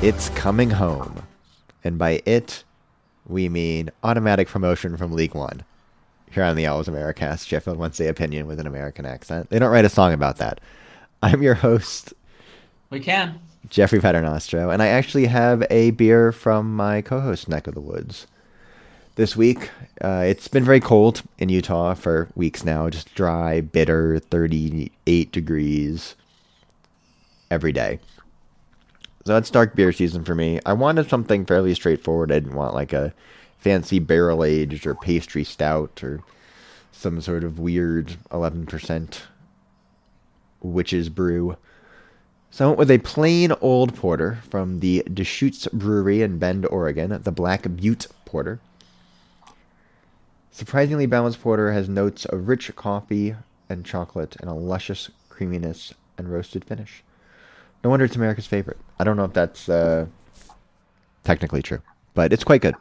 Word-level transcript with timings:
It's 0.00 0.28
coming 0.30 0.70
home. 0.70 1.24
And 1.82 1.98
by 1.98 2.22
it, 2.24 2.62
we 3.26 3.48
mean 3.48 3.90
automatic 4.04 4.46
promotion 4.46 4.96
from 4.96 5.10
League 5.12 5.34
One. 5.34 5.64
Here 6.30 6.44
on 6.44 6.54
the 6.54 6.68
Owls 6.68 6.86
Americast, 6.86 7.48
Sheffield 7.48 7.78
Wednesday 7.78 8.06
opinion 8.06 8.46
with 8.46 8.60
an 8.60 8.68
American 8.68 9.04
accent. 9.04 9.50
They 9.50 9.58
don't 9.58 9.72
write 9.72 9.84
a 9.84 9.88
song 9.88 10.12
about 10.12 10.36
that. 10.36 10.60
I'm 11.20 11.42
your 11.42 11.54
host, 11.54 12.14
We 12.90 13.00
can. 13.00 13.40
Jeffrey 13.70 13.98
Paternostro, 13.98 14.72
and 14.72 14.80
I 14.80 14.86
actually 14.86 15.26
have 15.26 15.64
a 15.68 15.90
beer 15.90 16.30
from 16.30 16.76
my 16.76 17.02
co-host 17.02 17.48
neck 17.48 17.66
of 17.66 17.74
the 17.74 17.80
woods. 17.80 18.28
This 19.16 19.36
week, 19.36 19.68
uh, 20.00 20.22
it's 20.24 20.46
been 20.46 20.64
very 20.64 20.78
cold 20.78 21.22
in 21.38 21.48
Utah 21.48 21.94
for 21.94 22.28
weeks 22.36 22.64
now, 22.64 22.88
just 22.88 23.12
dry, 23.16 23.60
bitter, 23.62 24.20
38 24.20 25.32
degrees 25.32 26.14
every 27.50 27.72
day. 27.72 27.98
So 29.28 29.34
that's 29.34 29.50
dark 29.50 29.74
beer 29.74 29.92
season 29.92 30.24
for 30.24 30.34
me. 30.34 30.58
I 30.64 30.72
wanted 30.72 31.10
something 31.10 31.44
fairly 31.44 31.74
straightforward. 31.74 32.32
I 32.32 32.36
didn't 32.36 32.54
want 32.54 32.72
like 32.72 32.94
a 32.94 33.12
fancy 33.58 33.98
barrel 33.98 34.42
aged 34.42 34.86
or 34.86 34.94
pastry 34.94 35.44
stout 35.44 36.02
or 36.02 36.22
some 36.92 37.20
sort 37.20 37.44
of 37.44 37.58
weird 37.58 38.16
11% 38.30 39.18
witch's 40.62 41.10
brew. 41.10 41.58
So 42.50 42.64
I 42.64 42.68
went 42.68 42.78
with 42.78 42.90
a 42.90 42.98
plain 43.00 43.52
old 43.60 43.94
porter 43.94 44.38
from 44.48 44.80
the 44.80 45.02
Deschutes 45.12 45.66
Brewery 45.74 46.22
in 46.22 46.38
Bend, 46.38 46.64
Oregon, 46.64 47.20
the 47.22 47.30
Black 47.30 47.76
Butte 47.76 48.06
Porter. 48.24 48.60
Surprisingly 50.50 51.04
balanced 51.04 51.42
porter 51.42 51.70
has 51.72 51.86
notes 51.86 52.24
of 52.24 52.48
rich 52.48 52.74
coffee 52.76 53.34
and 53.68 53.84
chocolate 53.84 54.36
and 54.40 54.48
a 54.48 54.54
luscious 54.54 55.10
creaminess 55.28 55.92
and 56.16 56.32
roasted 56.32 56.64
finish. 56.64 57.04
No 57.84 57.90
wonder 57.90 58.04
it's 58.04 58.16
America's 58.16 58.46
favorite. 58.46 58.78
I 58.98 59.04
don't 59.04 59.16
know 59.16 59.24
if 59.24 59.32
that's 59.32 59.68
uh, 59.68 60.06
technically 61.24 61.62
true, 61.62 61.80
but 62.14 62.32
it's 62.32 62.44
quite 62.44 62.60
good. 62.60 62.74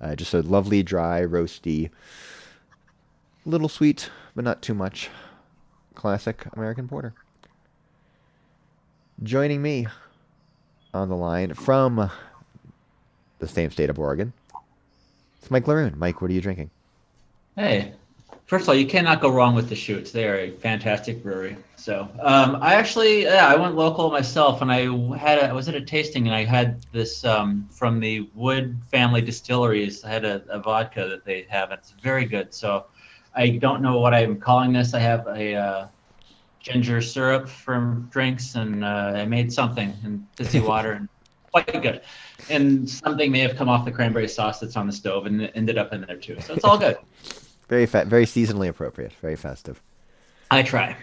Uh, 0.00 0.14
just 0.16 0.34
a 0.34 0.42
lovely, 0.42 0.82
dry, 0.82 1.20
roasty, 1.22 1.90
little 3.44 3.68
sweet, 3.68 4.10
but 4.34 4.44
not 4.44 4.62
too 4.62 4.74
much. 4.74 5.10
Classic 5.94 6.46
American 6.54 6.88
porter. 6.88 7.14
Joining 9.22 9.60
me 9.60 9.86
on 10.94 11.08
the 11.08 11.16
line 11.16 11.54
from 11.54 12.10
the 13.38 13.48
same 13.48 13.70
state 13.70 13.90
of 13.90 13.98
Oregon, 13.98 14.32
it's 15.38 15.50
Mike 15.50 15.66
Laroon. 15.66 15.96
Mike, 15.96 16.20
what 16.20 16.30
are 16.30 16.34
you 16.34 16.40
drinking? 16.40 16.70
Hey, 17.54 17.92
first 18.50 18.64
of 18.64 18.70
all, 18.70 18.74
you 18.74 18.84
cannot 18.84 19.20
go 19.20 19.28
wrong 19.30 19.54
with 19.54 19.68
Deschutes. 19.68 20.10
They 20.10 20.26
are 20.26 20.34
a 20.34 20.50
fantastic 20.50 21.22
brewery. 21.22 21.56
So, 21.76 22.08
um, 22.20 22.58
I 22.60 22.74
actually, 22.74 23.22
yeah, 23.22 23.46
I 23.46 23.54
went 23.54 23.76
local 23.76 24.10
myself, 24.10 24.60
and 24.60 24.72
I 24.72 24.80
had, 25.16 25.38
a, 25.38 25.50
I 25.50 25.52
was 25.52 25.68
at 25.68 25.76
a 25.76 25.80
tasting, 25.80 26.26
and 26.26 26.34
I 26.34 26.42
had 26.42 26.84
this 26.90 27.24
um, 27.24 27.68
from 27.70 28.00
the 28.00 28.28
Wood 28.34 28.76
Family 28.90 29.20
Distilleries. 29.20 30.02
I 30.02 30.08
had 30.08 30.24
a, 30.24 30.42
a 30.48 30.58
vodka 30.58 31.06
that 31.08 31.24
they 31.24 31.46
have. 31.48 31.70
It's 31.70 31.92
very 32.02 32.24
good. 32.24 32.52
So, 32.52 32.86
I 33.36 33.50
don't 33.50 33.82
know 33.82 34.00
what 34.00 34.14
I'm 34.14 34.36
calling 34.40 34.72
this. 34.72 34.94
I 34.94 34.98
have 34.98 35.28
a 35.28 35.54
uh, 35.54 35.86
ginger 36.58 37.00
syrup 37.00 37.48
from 37.48 38.08
drinks, 38.10 38.56
and 38.56 38.84
uh, 38.84 39.12
I 39.14 39.26
made 39.26 39.52
something 39.52 39.96
in 40.04 40.26
fizzy 40.34 40.58
water, 40.72 40.94
and 40.94 41.08
quite 41.52 41.80
good. 41.80 42.00
And 42.48 42.90
something 42.90 43.30
may 43.30 43.40
have 43.40 43.54
come 43.54 43.68
off 43.68 43.84
the 43.84 43.92
cranberry 43.92 44.26
sauce 44.26 44.58
that's 44.58 44.76
on 44.76 44.88
the 44.88 44.92
stove, 44.92 45.26
and 45.26 45.40
it 45.40 45.52
ended 45.54 45.78
up 45.78 45.92
in 45.92 46.00
there 46.00 46.16
too. 46.16 46.40
So 46.40 46.54
it's 46.54 46.64
all 46.64 46.78
good. 46.78 46.98
Very 47.70 47.86
fa- 47.86 48.04
very 48.04 48.26
seasonally 48.26 48.68
appropriate. 48.68 49.12
Very 49.22 49.36
festive. 49.36 49.80
I 50.50 50.64
try. 50.64 50.96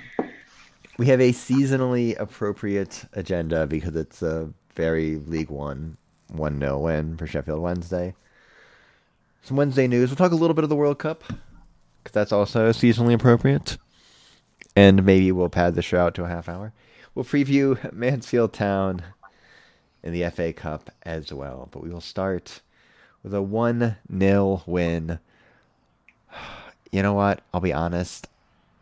We 0.98 1.06
have 1.08 1.22
a 1.22 1.32
seasonally 1.32 2.20
appropriate 2.20 3.06
agenda 3.14 3.66
because 3.66 3.96
it's 3.96 4.22
a 4.22 4.52
very 4.76 5.16
League 5.16 5.50
One 5.50 5.96
1 6.28 6.60
0 6.60 6.80
win 6.80 7.16
for 7.16 7.26
Sheffield 7.26 7.62
Wednesday. 7.62 8.16
Some 9.44 9.56
Wednesday 9.56 9.88
news. 9.88 10.10
We'll 10.10 10.18
talk 10.18 10.34
a 10.34 10.36
little 10.36 10.54
bit 10.54 10.66
of 10.66 10.70
the 10.70 10.76
World 10.76 11.00
Cup 11.00 11.24
because 12.04 12.12
that's 12.12 12.34
also 12.34 12.72
seasonally 12.72 13.14
appropriate. 13.14 13.78
And 14.76 15.06
maybe 15.06 15.32
we'll 15.32 15.48
pad 15.48 15.74
the 15.76 15.82
show 15.82 16.00
out 16.00 16.16
to 16.16 16.26
a 16.26 16.28
half 16.28 16.50
hour. 16.50 16.74
We'll 17.16 17.24
preview 17.24 17.94
Mansfield 17.94 18.52
Town 18.52 19.04
in 20.04 20.12
the 20.12 20.30
FA 20.32 20.52
Cup 20.52 20.92
as 21.04 21.32
well. 21.32 21.70
But 21.72 21.82
we 21.82 21.90
will 21.90 22.02
start 22.02 22.60
with 23.24 23.34
a 23.34 23.42
1 23.42 23.96
0 24.20 24.64
win. 24.66 25.20
You 26.92 27.02
know 27.04 27.14
what? 27.14 27.42
I'll 27.54 27.62
be 27.62 27.74
honest. 27.74 28.28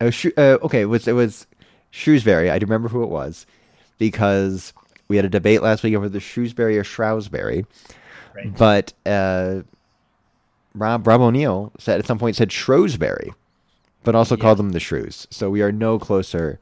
Oh, 0.02 0.10
sh- 0.10 0.28
uh, 0.38 0.58
okay, 0.62 0.82
it 0.82 0.86
was 0.86 1.08
it 1.08 1.14
was 1.14 1.48
Shrewsbury. 1.92 2.50
I 2.52 2.60
do 2.60 2.66
remember 2.66 2.90
who 2.90 3.04
it 3.04 3.10
was 3.10 3.46
because 3.98 4.74
we 5.08 5.16
had 5.16 5.26
a 5.26 5.30
debate 5.30 5.62
last 5.62 5.84
week 5.84 5.96
over 5.96 6.10
the 6.10 6.20
Shrewsbury 6.20 6.78
or 6.78 6.84
Shrewsbury. 6.84 7.66
Right. 8.36 8.56
But 8.58 8.94
uh, 9.06 9.62
Rob 10.74 11.08
Rob 11.08 11.22
O'Neill 11.22 11.72
said 11.78 12.00
at 12.00 12.06
some 12.06 12.20
point 12.20 12.36
said 12.36 12.52
Shrewsbury, 12.52 13.34
but 14.04 14.16
also 14.16 14.36
Yeah. 14.36 14.42
called 14.42 14.60
them 14.60 14.72
the 14.72 14.80
Shrews. 14.80 15.28
So 15.32 15.50
we 15.50 15.62
are 15.62 15.72
no 15.72 15.98
closer 15.98 16.60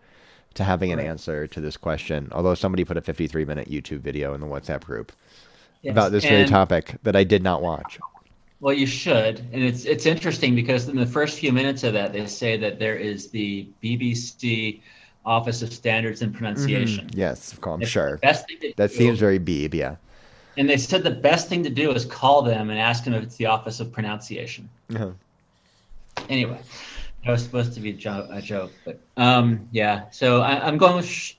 to 0.53 0.63
having 0.63 0.91
an 0.91 0.99
answer 0.99 1.47
to 1.47 1.59
this 1.59 1.77
question. 1.77 2.29
Although 2.31 2.53
somebody 2.53 2.83
put 2.85 2.95
a 2.97 3.01
53 3.01 3.43
minute 3.45 3.69
YouTube 3.71 4.01
video 4.01 4.33
in 4.35 4.41
the 4.41 4.47
WhatsApp 4.47 4.83
group 4.83 5.11
about 5.89 6.11
this 6.11 6.23
very 6.23 6.45
topic 6.45 6.95
that 7.03 7.15
I 7.15 7.23
did 7.23 7.41
not 7.43 7.61
watch. 7.63 7.99
Well, 8.63 8.73
you 8.73 8.85
should, 8.87 9.39
and 9.51 9.61
it's 9.61 9.83
it's 9.83 10.05
interesting 10.05 10.55
because 10.55 10.87
in 10.87 10.95
the 10.95 11.05
first 11.05 11.37
few 11.37 11.51
minutes 11.51 11.83
of 11.83 11.91
that, 11.95 12.13
they 12.13 12.25
say 12.27 12.55
that 12.55 12.79
there 12.79 12.95
is 12.95 13.27
the 13.27 13.67
BBC 13.83 14.79
Office 15.25 15.61
of 15.61 15.73
Standards 15.73 16.21
and 16.21 16.33
Pronunciation. 16.33 17.09
Yes, 17.13 17.51
of 17.51 17.59
course, 17.59 17.75
I'm 17.75 17.81
It's 17.81 17.91
sure. 17.91 18.17
Best 18.19 18.47
thing 18.47 18.59
to 18.61 18.73
That 18.77 18.91
do- 18.91 18.95
seems 18.95 19.19
very 19.19 19.37
beeb, 19.37 19.73
yeah. 19.73 19.97
And 20.55 20.69
they 20.69 20.77
said 20.77 21.03
the 21.03 21.11
best 21.11 21.49
thing 21.49 21.61
to 21.63 21.69
do 21.69 21.91
is 21.91 22.05
call 22.05 22.41
them 22.41 22.69
and 22.69 22.79
ask 22.79 23.03
them 23.03 23.13
if 23.13 23.21
it's 23.23 23.35
the 23.35 23.47
Office 23.47 23.81
of 23.81 23.91
Pronunciation. 23.91 24.69
Uh-huh. 24.95 25.09
Anyway, 26.29 26.57
that 27.25 27.31
was 27.31 27.43
supposed 27.43 27.73
to 27.73 27.81
be 27.81 27.89
a 27.89 27.93
joke, 27.93 28.27
a 28.31 28.41
joke 28.41 28.71
but 28.85 28.97
um, 29.17 29.67
yeah. 29.73 30.03
So 30.11 30.39
I, 30.41 30.65
I'm 30.65 30.77
going 30.77 30.95
with. 30.95 31.05
Sh- 31.05 31.33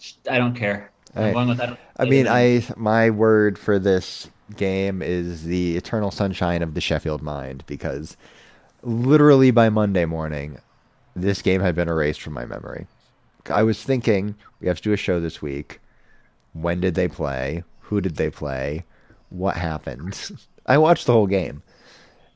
sh- 0.00 0.14
I 0.30 0.38
don't 0.38 0.54
care. 0.54 0.90
I'm 1.14 1.22
Right. 1.24 1.34
going 1.34 1.48
with. 1.48 1.60
I, 1.60 1.66
don't, 1.66 1.78
I 1.98 2.04
mean, 2.06 2.26
I 2.26 2.64
my 2.78 3.10
word 3.10 3.58
for 3.58 3.78
this 3.78 4.30
game 4.56 5.02
is 5.02 5.44
the 5.44 5.76
eternal 5.76 6.10
sunshine 6.10 6.62
of 6.62 6.74
the 6.74 6.80
Sheffield 6.80 7.22
mind 7.22 7.64
because 7.66 8.16
literally 8.82 9.50
by 9.50 9.68
Monday 9.68 10.04
morning, 10.04 10.58
this 11.14 11.42
game 11.42 11.60
had 11.60 11.74
been 11.74 11.88
erased 11.88 12.20
from 12.22 12.32
my 12.32 12.44
memory. 12.44 12.86
I 13.50 13.62
was 13.62 13.82
thinking 13.82 14.34
we 14.60 14.68
have 14.68 14.76
to 14.78 14.82
do 14.82 14.92
a 14.92 14.96
show 14.96 15.20
this 15.20 15.42
week. 15.42 15.80
When 16.52 16.80
did 16.80 16.94
they 16.94 17.08
play? 17.08 17.64
Who 17.80 18.00
did 18.00 18.16
they 18.16 18.30
play? 18.30 18.84
What 19.30 19.56
happened? 19.56 20.30
I 20.66 20.78
watched 20.78 21.06
the 21.06 21.12
whole 21.12 21.26
game, 21.26 21.62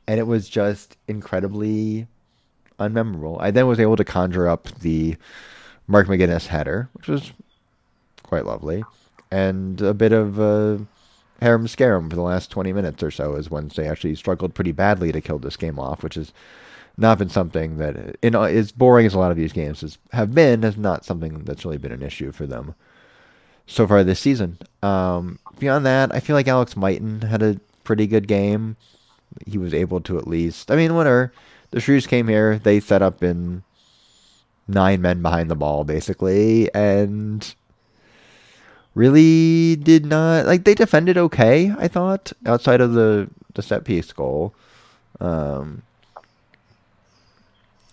and 0.06 0.18
it 0.18 0.24
was 0.24 0.48
just 0.48 0.96
incredibly 1.06 2.08
unmemorable. 2.80 3.40
I 3.40 3.50
then 3.50 3.66
was 3.66 3.78
able 3.78 3.96
to 3.96 4.04
conjure 4.04 4.48
up 4.48 4.68
the 4.80 5.16
Mark 5.86 6.08
McGuinness 6.08 6.48
header, 6.48 6.88
which 6.94 7.06
was 7.06 7.32
quite 8.22 8.44
lovely, 8.44 8.82
and 9.30 9.80
a 9.80 9.94
bit 9.94 10.12
of 10.12 10.40
uh, 10.40 10.78
harem 11.40 11.68
scarum 11.68 12.08
for 12.08 12.16
the 12.16 12.22
last 12.22 12.50
20 12.50 12.72
minutes 12.72 13.02
or 13.02 13.10
so 13.10 13.34
is 13.34 13.46
as 13.46 13.50
Wednesday 13.50 13.88
actually 13.88 14.14
struggled 14.14 14.54
pretty 14.54 14.72
badly 14.72 15.12
to 15.12 15.20
kill 15.20 15.38
this 15.38 15.56
game 15.56 15.78
off, 15.78 16.02
which 16.02 16.14
has 16.14 16.32
not 16.96 17.18
been 17.18 17.28
something 17.28 17.76
that, 17.76 18.16
in, 18.22 18.34
as 18.34 18.72
boring 18.72 19.06
as 19.06 19.14
a 19.14 19.18
lot 19.18 19.30
of 19.30 19.36
these 19.36 19.52
games 19.52 19.82
has, 19.82 19.98
have 20.12 20.34
been, 20.34 20.62
has 20.62 20.76
not 20.76 21.04
something 21.04 21.44
that's 21.44 21.64
really 21.64 21.76
been 21.76 21.92
an 21.92 22.02
issue 22.02 22.32
for 22.32 22.46
them 22.46 22.74
so 23.66 23.86
far 23.86 24.02
this 24.02 24.20
season. 24.20 24.58
Um, 24.82 25.38
beyond 25.58 25.84
that, 25.84 26.14
I 26.14 26.20
feel 26.20 26.34
like 26.34 26.48
Alex 26.48 26.76
Mighten 26.76 27.22
had 27.22 27.42
a 27.42 27.60
pretty 27.84 28.06
good 28.06 28.28
game. 28.28 28.76
He 29.46 29.58
was 29.58 29.74
able 29.74 30.00
to 30.02 30.18
at 30.18 30.26
least, 30.26 30.70
I 30.70 30.76
mean, 30.76 30.94
whatever. 30.94 31.32
The 31.70 31.80
Shrews 31.80 32.06
came 32.06 32.28
here, 32.28 32.58
they 32.58 32.80
set 32.80 33.02
up 33.02 33.22
in 33.22 33.62
nine 34.68 35.02
men 35.02 35.20
behind 35.20 35.50
the 35.50 35.56
ball, 35.56 35.84
basically, 35.84 36.72
and 36.72 37.54
really 38.96 39.76
did 39.76 40.06
not 40.06 40.46
like 40.46 40.64
they 40.64 40.74
defended 40.74 41.18
okay 41.18 41.70
i 41.78 41.86
thought 41.86 42.32
outside 42.46 42.80
of 42.80 42.94
the 42.94 43.28
the 43.54 43.62
set 43.62 43.84
piece 43.84 44.12
goal. 44.12 44.54
Um 45.20 45.82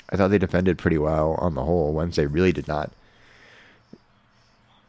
i 0.10 0.16
thought 0.16 0.30
they 0.30 0.38
defended 0.38 0.78
pretty 0.78 0.98
well 0.98 1.36
on 1.40 1.56
the 1.56 1.64
whole 1.64 1.94
wednesday 1.94 2.26
really 2.26 2.54
did 2.54 2.68
not 2.70 2.90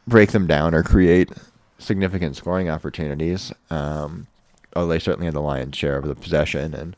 break 0.07 0.31
them 0.31 0.47
down 0.47 0.73
or 0.73 0.83
create 0.83 1.31
significant 1.79 2.35
scoring 2.37 2.69
opportunities. 2.69 3.51
Um 3.69 4.27
oh 4.73 4.87
they 4.87 4.99
certainly 4.99 5.25
had 5.25 5.35
the 5.35 5.41
lion's 5.41 5.75
share 5.75 5.97
of 5.97 6.07
the 6.07 6.15
possession 6.15 6.73
and 6.73 6.95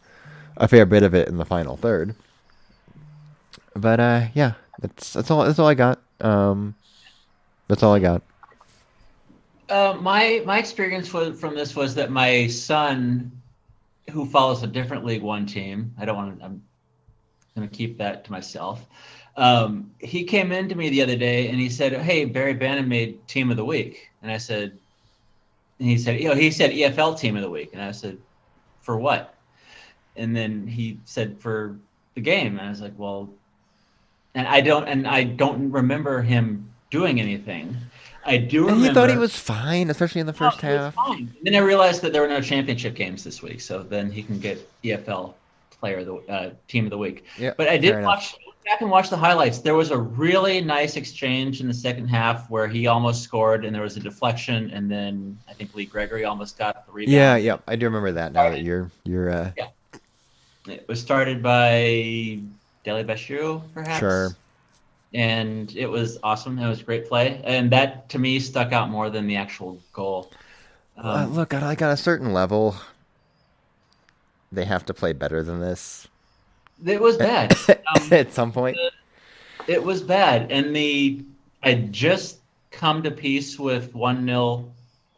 a 0.58 0.68
fair 0.68 0.86
bit 0.86 1.02
of 1.02 1.16
it 1.16 1.28
in 1.28 1.38
the 1.38 1.46
final 1.46 1.76
third. 1.76 2.14
But 3.76 4.00
uh 4.00 4.28
yeah 4.36 4.54
that's 4.80 5.14
that's 5.14 5.32
all 5.32 5.44
that's 5.44 5.58
all 5.58 5.68
i 5.68 5.74
got. 5.74 6.00
Um 6.22 6.76
that's 7.68 7.82
all 7.82 7.96
i 7.96 8.00
got 8.00 8.22
Uh, 9.70 9.98
my 10.00 10.42
my 10.46 10.60
experience 10.60 11.14
was, 11.14 11.40
from 11.40 11.56
this 11.56 11.76
was 11.76 11.96
that 11.96 12.10
my 12.12 12.48
son, 12.48 13.32
who 14.12 14.26
follows 14.26 14.64
a 14.64 14.68
different 14.68 15.06
League 15.06 15.22
One 15.22 15.46
team, 15.46 15.94
I 15.98 16.06
don't 16.06 16.16
want 16.16 16.40
to. 16.40 16.46
I'm 16.46 16.64
going 17.56 17.68
to 17.68 17.76
keep 17.76 17.98
that 17.98 18.24
to 18.26 18.32
myself. 18.32 18.86
Um, 19.36 19.92
he 20.00 20.24
came 20.24 20.52
in 20.52 20.70
to 20.70 20.76
me 20.76 20.90
the 20.90 21.02
other 21.02 21.16
day 21.16 21.50
and 21.50 21.60
he 21.60 21.70
said, 21.70 21.94
"Hey, 21.94 22.26
Barry 22.26 22.54
Bannan 22.54 22.88
made 22.88 23.28
Team 23.28 23.52
of 23.52 23.58
the 23.58 23.66
Week," 23.66 24.10
and 24.22 24.32
I 24.32 24.38
said, 24.38 24.78
and 25.80 25.88
he 25.88 25.98
said, 25.98 26.20
you 26.20 26.30
know, 26.30 26.36
he 26.36 26.52
said 26.52 26.72
EFL 26.72 27.20
team 27.20 27.36
of 27.36 27.42
the 27.44 27.50
week, 27.50 27.70
and 27.74 27.82
I 27.82 27.92
said, 27.92 28.18
for 28.82 28.98
what? 28.98 29.36
And 30.16 30.36
then 30.36 30.66
he 30.66 31.00
said 31.06 31.40
for 31.40 31.78
the 32.16 32.22
game, 32.22 32.58
and 32.58 32.68
I 32.68 32.70
was 32.70 32.82
like, 32.82 32.94
well, 32.98 33.30
and 34.34 34.48
I 34.48 34.62
don't, 34.62 34.88
and 34.88 35.08
I 35.08 35.24
don't 35.24 35.72
remember 35.72 36.22
him 36.22 36.74
doing 36.90 37.20
anything. 37.20 37.78
I 38.28 38.38
do 38.38 38.68
And 38.68 38.78
remember. 38.78 38.88
he 38.88 38.94
thought 38.94 39.10
he 39.10 39.18
was 39.18 39.36
fine, 39.38 39.90
especially 39.90 40.22
in 40.22 40.28
the 40.28 40.34
first 40.34 40.64
Oh, 40.64 40.68
half. 40.68 40.94
fine. 40.94 41.18
And 41.38 41.38
then 41.44 41.56
I 41.56 41.60
realized 41.60 42.02
that 42.02 42.12
there 42.14 42.22
were 42.22 42.28
no 42.28 42.42
championship 42.42 42.94
games 42.94 43.24
this 43.24 43.42
week, 43.42 43.62
so 43.62 43.82
then 43.84 44.12
he 44.12 44.22
can 44.22 44.40
get 44.40 44.70
EFL 44.84 45.34
player 45.80 46.00
of 46.00 46.06
the 46.06 46.16
uh, 46.32 46.50
team 46.68 46.84
of 46.86 46.90
the 46.92 46.98
week. 46.98 47.24
Yeah, 47.40 47.54
But 47.56 47.70
I 47.70 47.78
did 47.78 48.04
watch 48.04 48.36
back 48.66 48.82
and 48.82 48.90
watch 48.92 49.10
the 49.10 49.16
highlights. 49.16 49.60
There 49.60 49.76
was 49.76 49.92
a 49.92 49.98
really 49.98 50.60
nice 50.60 50.98
exchange 50.98 51.62
in 51.62 51.68
the 51.70 51.74
second 51.74 52.08
half 52.10 52.50
where 52.50 52.68
he 52.68 52.88
almost 52.88 53.24
scored, 53.24 53.64
and 53.64 53.74
there 53.74 53.82
was 53.84 53.96
a 53.96 54.02
deflection, 54.02 54.72
and 54.72 54.92
then 54.92 55.38
I 55.50 55.54
think 55.54 55.74
Lee 55.74 55.86
Gregory 55.86 56.26
almost 56.26 56.58
got 56.58 56.86
the 56.86 56.92
rebound. 56.92 57.14
Yeah, 57.14 57.38
yeah, 57.38 57.58
I 57.66 57.78
do 57.78 57.86
remember 57.86 58.12
that. 58.12 58.34
Now 58.34 58.50
that 58.50 58.64
you're 58.64 58.92
you're 59.06 59.30
uh, 59.30 59.52
It 60.68 60.86
was 60.90 61.00
started 61.00 61.42
by 61.42 62.40
Dele 62.84 63.06
Bashiru, 63.06 63.62
perhaps. 63.74 64.00
Sure. 64.00 64.36
And 65.14 65.74
it 65.76 65.88
was 65.88 66.18
awesome. 66.22 66.60
It 66.60 66.68
was 66.68 66.84
great 66.84 67.08
play, 67.08 67.42
and 67.44 67.72
that 67.72 68.10
to 68.10 68.20
me 68.20 68.40
stuck 68.40 68.74
out 68.74 68.90
more 68.90 69.10
than 69.10 69.26
the 69.28 69.38
actual 69.38 69.82
goal. 69.94 70.32
uh, 70.98 71.24
Um, 71.24 71.34
look, 71.34 71.54
at 71.54 71.62
like 71.64 71.82
on 71.82 71.90
a 71.90 71.98
certain 71.98 72.34
level, 72.34 72.76
they 74.52 74.66
have 74.66 74.86
to 74.88 74.94
play 74.94 75.14
better 75.14 75.44
than 75.44 75.60
this 75.62 76.08
it 76.86 77.02
was 77.02 77.18
bad. 77.30 77.56
Um, 77.70 78.14
at 78.14 78.34
some 78.34 78.52
point. 78.52 78.78
It 79.68 79.84
was 79.84 80.02
bad, 80.02 80.52
and 80.52 80.76
the 80.76 81.24
I 81.64 81.74
just 81.76 82.40
come 82.72 83.04
to 83.04 83.12
peace 83.12 83.58
with 83.60 83.94
one 83.96 84.26
0 84.26 84.72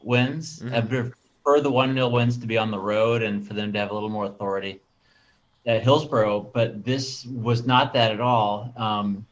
wins. 0.03 0.59
Mhm. 0.59 0.73
I 0.73 0.81
prefer 0.81 1.61
the 1.61 1.71
one 1.71 1.93
0 1.93 2.09
wins 2.09 2.37
to 2.37 2.47
be 2.47 2.57
on 2.57 2.71
the 2.71 2.79
road 2.79 3.21
and 3.21 3.45
for 3.45 3.53
them 3.53 3.73
to 3.73 3.79
have 3.79 3.91
a 3.91 3.93
little 3.93 4.09
more 4.09 4.25
authority 4.25 4.79
at 5.65 5.83
Hillsborough. 5.83 6.49
But 6.53 6.83
this 6.83 7.25
was 7.25 7.65
not 7.65 7.93
that 7.93 8.11
at 8.11 8.21
all. 8.21 8.73
Um, 8.77 9.25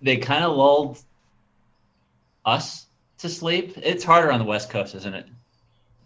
they 0.00 0.16
kind 0.16 0.44
of 0.44 0.56
lulled 0.56 0.98
us 2.44 2.86
to 3.18 3.28
sleep. 3.28 3.74
It's 3.78 4.04
harder 4.04 4.30
on 4.32 4.38
the 4.38 4.44
West 4.44 4.70
Coast, 4.70 4.94
isn't 4.94 5.14
it? 5.14 5.26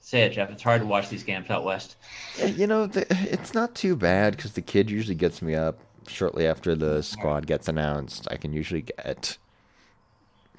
Say 0.01 0.23
it, 0.23 0.31
Jeff. 0.33 0.51
It's 0.51 0.63
hard 0.63 0.81
to 0.81 0.87
watch 0.87 1.09
these 1.09 1.23
games 1.23 1.51
out 1.51 1.65
west. 1.65 1.97
You 2.45 2.67
know, 2.67 2.87
the, 2.87 3.07
it's 3.31 3.55
not 3.55 3.75
too 3.75 3.95
bad 3.95 4.37
because 4.37 4.53
the 4.53 4.63
kid 4.63 4.91
usually 4.91 5.15
gets 5.15 5.43
me 5.43 5.55
up 5.55 5.79
shortly 6.09 6.47
after 6.47 6.75
the 6.75 7.03
squad 7.03 7.47
gets 7.47 7.69
announced. 7.69 8.27
I 8.31 8.37
can 8.37 8.53
usually 8.53 8.83
get 8.83 9.37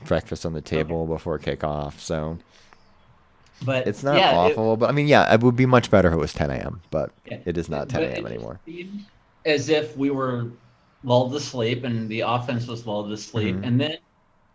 breakfast 0.05 0.45
on 0.45 0.53
the 0.53 0.61
table 0.61 1.05
before 1.07 1.37
kickoff, 1.39 1.99
so 1.99 2.37
But 3.65 3.87
it's 3.87 4.03
not 4.03 4.15
yeah, 4.17 4.31
it- 4.31 4.51
awful. 4.51 4.77
but 4.77 4.89
I 4.89 4.93
mean, 4.93 5.07
yeah, 5.07 5.33
it 5.33 5.41
would 5.41 5.55
be 5.55 5.65
much 5.65 5.89
better 5.91 6.07
if 6.09 6.13
it 6.13 6.17
was 6.17 6.33
10 6.33 6.49
a.m. 6.51 6.81
But 6.91 7.11
Yeah. 7.25 7.39
it 7.45 7.57
is 7.57 7.67
not 7.67 7.89
10 7.89 8.03
a.m. 8.03 8.25
anymore. 8.27 8.59
As 9.45 9.69
if 9.69 9.97
we 9.97 10.11
were 10.11 10.47
lulled 11.03 11.33
to 11.33 11.39
sleep 11.39 11.83
and 11.83 12.09
the 12.09 12.21
offense 12.21 12.68
was 12.68 12.86
lulled 12.86 13.09
to 13.09 13.18
sleep. 13.18 13.56
Mhm. 13.56 13.68
And 13.68 13.81
then, 13.81 13.98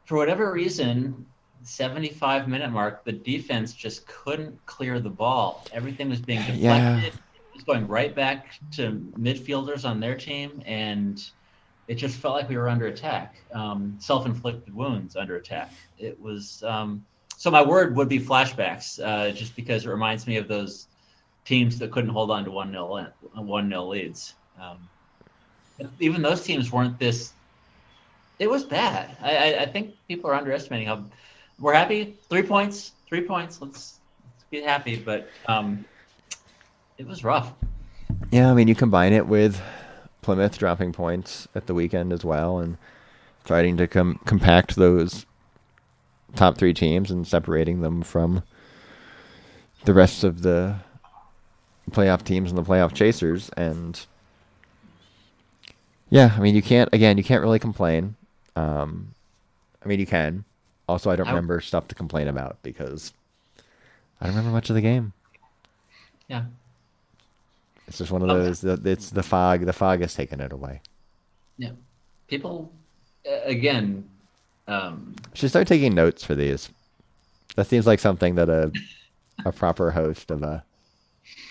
for 0.04 0.16
whatever 0.16 0.52
reason, 0.52 1.26
75 1.62 2.48
minute 2.48 2.70
mark, 2.70 3.04
the 3.04 3.12
defense 3.12 3.72
just 3.72 4.06
couldn't 4.06 4.64
clear 4.66 5.00
the 5.00 5.10
ball. 5.10 5.66
Everything 5.72 6.08
was 6.08 6.20
being 6.20 6.38
deflected. 6.40 6.62
Yeah. 6.62 7.00
It 7.00 7.14
was 7.52 7.64
going 7.64 7.88
right 7.88 8.14
back 8.14 8.60
to 8.72 8.92
midfielders 9.18 9.88
on 9.88 9.98
their 9.98 10.14
team. 10.14 10.62
And 10.64 11.22
it 11.88 11.94
just 11.96 12.18
felt 12.18 12.34
like 12.34 12.48
we 12.48 12.56
were 12.56 12.68
under 12.68 12.86
attack, 12.86 13.36
um, 13.52 13.96
self 13.98 14.26
inflicted 14.26 14.74
wounds 14.74 15.16
under 15.16 15.36
attack. 15.36 15.72
It 15.98 16.20
was. 16.20 16.62
Um, 16.62 17.04
so, 17.36 17.50
my 17.50 17.62
word 17.62 17.94
would 17.96 18.08
be 18.08 18.18
flashbacks, 18.18 18.98
uh, 19.04 19.30
just 19.30 19.54
because 19.56 19.84
it 19.84 19.90
reminds 19.90 20.26
me 20.26 20.36
of 20.36 20.48
those 20.48 20.88
teams 21.44 21.78
that 21.78 21.92
couldn't 21.92 22.10
hold 22.10 22.30
on 22.30 22.44
to 22.44 22.50
one 22.50 22.72
nil 22.72 23.06
one 23.34 23.68
nil 23.68 23.88
leads. 23.88 24.34
Um, 24.60 24.88
even 26.00 26.22
those 26.22 26.42
teams 26.42 26.72
weren't 26.72 26.98
this. 26.98 27.32
It 28.38 28.48
was 28.48 28.64
bad. 28.64 29.16
I, 29.22 29.36
I, 29.36 29.62
I 29.62 29.66
think 29.66 29.94
people 30.08 30.30
are 30.30 30.34
underestimating 30.34 30.88
how. 30.88 31.04
We're 31.58 31.72
happy. 31.72 32.16
Three 32.28 32.42
points. 32.42 32.92
Three 33.08 33.22
points. 33.22 33.62
Let's 33.62 33.98
let's 34.34 34.44
be 34.50 34.60
happy. 34.60 34.96
But 34.96 35.28
um, 35.46 35.84
it 36.98 37.06
was 37.06 37.24
rough. 37.24 37.52
Yeah, 38.30 38.50
I 38.50 38.54
mean, 38.54 38.68
you 38.68 38.74
combine 38.74 39.12
it 39.12 39.26
with 39.26 39.60
Plymouth 40.20 40.58
dropping 40.58 40.92
points 40.92 41.48
at 41.54 41.66
the 41.66 41.74
weekend 41.74 42.12
as 42.12 42.24
well, 42.24 42.58
and 42.58 42.76
trying 43.44 43.76
to 43.78 43.86
com- 43.86 44.20
compact 44.26 44.76
those 44.76 45.24
top 46.34 46.58
three 46.58 46.74
teams 46.74 47.10
and 47.10 47.26
separating 47.26 47.80
them 47.80 48.02
from 48.02 48.42
the 49.84 49.94
rest 49.94 50.24
of 50.24 50.42
the 50.42 50.76
playoff 51.92 52.22
teams 52.24 52.50
and 52.50 52.58
the 52.58 52.62
playoff 52.62 52.92
chasers. 52.92 53.48
And 53.56 54.04
yeah, 56.10 56.34
I 56.36 56.40
mean, 56.40 56.54
you 56.54 56.62
can't 56.62 56.88
again, 56.92 57.16
you 57.18 57.24
can't 57.24 57.42
really 57.42 57.58
complain. 57.58 58.14
Um, 58.54 59.08
I 59.84 59.88
mean, 59.88 60.00
you 60.00 60.06
can. 60.06 60.44
Also, 60.88 61.10
I 61.10 61.16
don't 61.16 61.26
I- 61.26 61.30
remember 61.30 61.60
stuff 61.60 61.88
to 61.88 61.94
complain 61.94 62.28
about 62.28 62.58
because 62.62 63.12
I 64.20 64.26
don't 64.26 64.34
remember 64.36 64.54
much 64.54 64.70
of 64.70 64.74
the 64.74 64.80
game. 64.82 65.12
Yeah. 66.28 66.44
It's 67.88 67.98
just 67.98 68.10
one 68.10 68.22
of 68.22 68.28
Okay. 68.30 68.42
those. 68.46 68.60
the- 68.60 68.80
It's 68.90 69.10
the 69.10 69.22
fog. 69.22 69.64
The 69.66 69.72
fog 69.72 70.00
has 70.00 70.14
taken 70.14 70.40
it 70.40 70.52
away. 70.52 70.80
Yeah. 71.58 71.70
People, 72.26 72.72
uh, 73.28 73.40
again. 73.44 74.08
Um, 74.68 75.14
Should 75.34 75.50
start 75.50 75.68
taking 75.68 75.94
notes 75.94 76.24
for 76.24 76.34
these. 76.34 76.68
That 77.54 77.68
seems 77.68 77.86
like 77.86 78.00
something 78.00 78.34
that 78.34 78.48
a 78.48 78.72
a 79.44 79.52
proper 79.52 79.90
host 79.92 80.30
of 80.32 80.42
a 80.42 80.64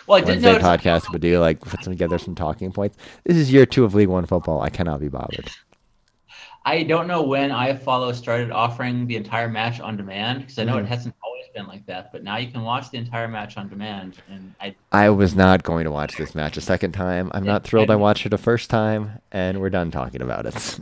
well, 0.07 0.17
I 0.17 0.21
did 0.21 0.27
Wednesday 0.43 0.51
notice. 0.53 0.67
podcast 0.67 1.11
would 1.11 1.21
do. 1.21 1.39
Like 1.39 1.59
put 1.61 1.81
together 1.81 2.17
some 2.17 2.35
talking 2.35 2.71
points. 2.71 2.97
This 3.23 3.37
is 3.37 3.51
year 3.51 3.65
two 3.65 3.83
of 3.83 3.93
League 3.95 4.09
One 4.09 4.25
football. 4.25 4.61
I 4.61 4.69
cannot 4.69 4.99
be 4.99 5.07
bothered. 5.09 5.49
I 6.67 6.81
don't 6.83 7.07
know 7.07 7.21
when 7.21 7.51
iFollow 7.51 8.13
started 8.15 8.49
offering 8.51 9.05
the 9.05 9.15
entire 9.17 9.47
match 9.47 9.79
on 9.79 9.97
demand 9.97 10.39
because 10.41 10.57
I 10.57 10.63
know 10.63 10.77
Mhm. 10.77 10.83
it 10.83 10.87
hasn't 10.87 11.13
always 11.23 11.45
been 11.53 11.67
like 11.67 11.85
that. 11.85 12.11
But 12.11 12.23
now 12.23 12.37
you 12.37 12.47
can 12.51 12.63
watch 12.63 12.89
the 12.89 12.97
entire 12.97 13.27
match 13.27 13.55
on 13.55 13.69
demand, 13.69 14.17
and 14.29 14.53
I 14.59 14.75
I 14.91 15.09
was 15.11 15.35
not 15.35 15.61
going 15.63 15.83
to 15.85 15.91
watch 15.91 16.17
this 16.17 16.33
match 16.33 16.57
a 16.57 16.61
second 16.61 16.93
time. 16.93 17.29
I'm 17.35 17.43
not 17.43 17.63
thrilled 17.63 17.91
I 17.91 17.93
and- 17.93 18.01
watched 18.01 18.25
it 18.25 18.33
a 18.33 18.37
first 18.39 18.69
time, 18.71 19.19
and 19.31 19.59
we're 19.61 19.69
done 19.69 19.91
talking 19.91 20.21
about 20.23 20.47
it. 20.47 20.57
so 20.59 20.81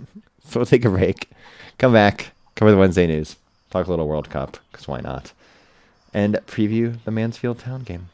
we'll 0.55 0.65
take 0.65 0.85
a 0.85 0.89
break, 0.89 1.29
come 1.79 1.91
back, 1.91 2.31
cover 2.55 2.71
the 2.71 2.77
Wednesday 2.77 3.05
news, 3.07 3.35
talk 3.69 3.85
a 3.87 3.89
little 3.89 4.07
World 4.07 4.29
Cup, 4.29 4.57
because 4.71 4.87
why 4.87 5.01
not? 5.01 5.33
And 6.13 6.35
preview 6.47 6.95
the 7.03 7.11
Mansfield 7.11 7.59
Town 7.59 7.81
game. 7.83 8.07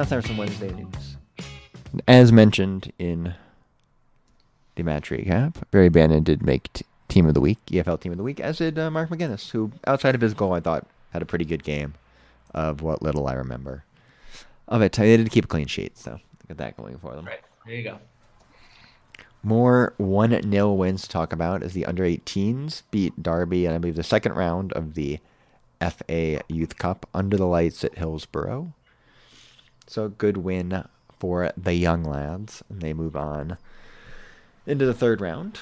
Now 0.00 0.04
it's 0.04 0.10
time 0.12 0.22
for 0.22 0.28
some 0.28 0.36
Wednesday 0.38 0.72
news. 0.72 1.16
As 2.08 2.32
mentioned 2.32 2.90
in 2.98 3.34
the 4.76 4.82
match 4.82 5.10
recap, 5.10 5.56
Barry 5.70 5.90
Bannan 5.90 6.22
did 6.22 6.42
make 6.42 6.72
t- 6.72 6.86
Team 7.08 7.26
of 7.26 7.34
the 7.34 7.40
Week, 7.42 7.58
EFL 7.66 8.00
Team 8.00 8.12
of 8.12 8.16
the 8.16 8.24
Week, 8.24 8.40
as 8.40 8.56
did 8.56 8.78
uh, 8.78 8.90
Mark 8.90 9.10
McGuinness, 9.10 9.50
who, 9.50 9.72
outside 9.86 10.14
of 10.14 10.22
his 10.22 10.32
goal, 10.32 10.54
I 10.54 10.60
thought 10.60 10.86
had 11.10 11.20
a 11.20 11.26
pretty 11.26 11.44
good 11.44 11.62
game 11.62 11.92
of 12.54 12.80
what 12.80 13.02
little 13.02 13.28
I 13.28 13.34
remember 13.34 13.84
of 14.68 14.80
it. 14.80 14.92
They 14.92 15.18
did 15.18 15.30
keep 15.30 15.44
a 15.44 15.48
clean 15.48 15.66
sheet, 15.66 15.98
so 15.98 16.18
get 16.48 16.56
that 16.56 16.78
going 16.78 16.96
for 16.96 17.14
them. 17.14 17.26
right 17.26 17.40
there 17.66 17.74
you 17.74 17.82
go. 17.82 17.98
More 19.42 19.92
1 19.98 20.50
0 20.50 20.72
wins 20.72 21.02
to 21.02 21.08
talk 21.10 21.30
about 21.30 21.62
as 21.62 21.74
the 21.74 21.84
under 21.84 22.04
18s 22.04 22.84
beat 22.90 23.22
Derby 23.22 23.66
and 23.66 23.74
I 23.74 23.78
believe 23.78 23.96
the 23.96 24.02
second 24.02 24.32
round 24.32 24.72
of 24.72 24.94
the 24.94 25.18
FA 25.78 26.40
Youth 26.48 26.78
Cup 26.78 27.06
under 27.12 27.36
the 27.36 27.44
lights 27.44 27.84
at 27.84 27.98
Hillsborough. 27.98 28.72
So 29.90 30.04
a 30.04 30.08
good 30.08 30.36
win 30.36 30.84
for 31.18 31.50
the 31.56 31.74
young 31.74 32.04
lads, 32.04 32.62
and 32.70 32.80
they 32.80 32.92
move 32.92 33.16
on 33.16 33.58
into 34.64 34.86
the 34.86 34.94
third 34.94 35.20
round. 35.20 35.58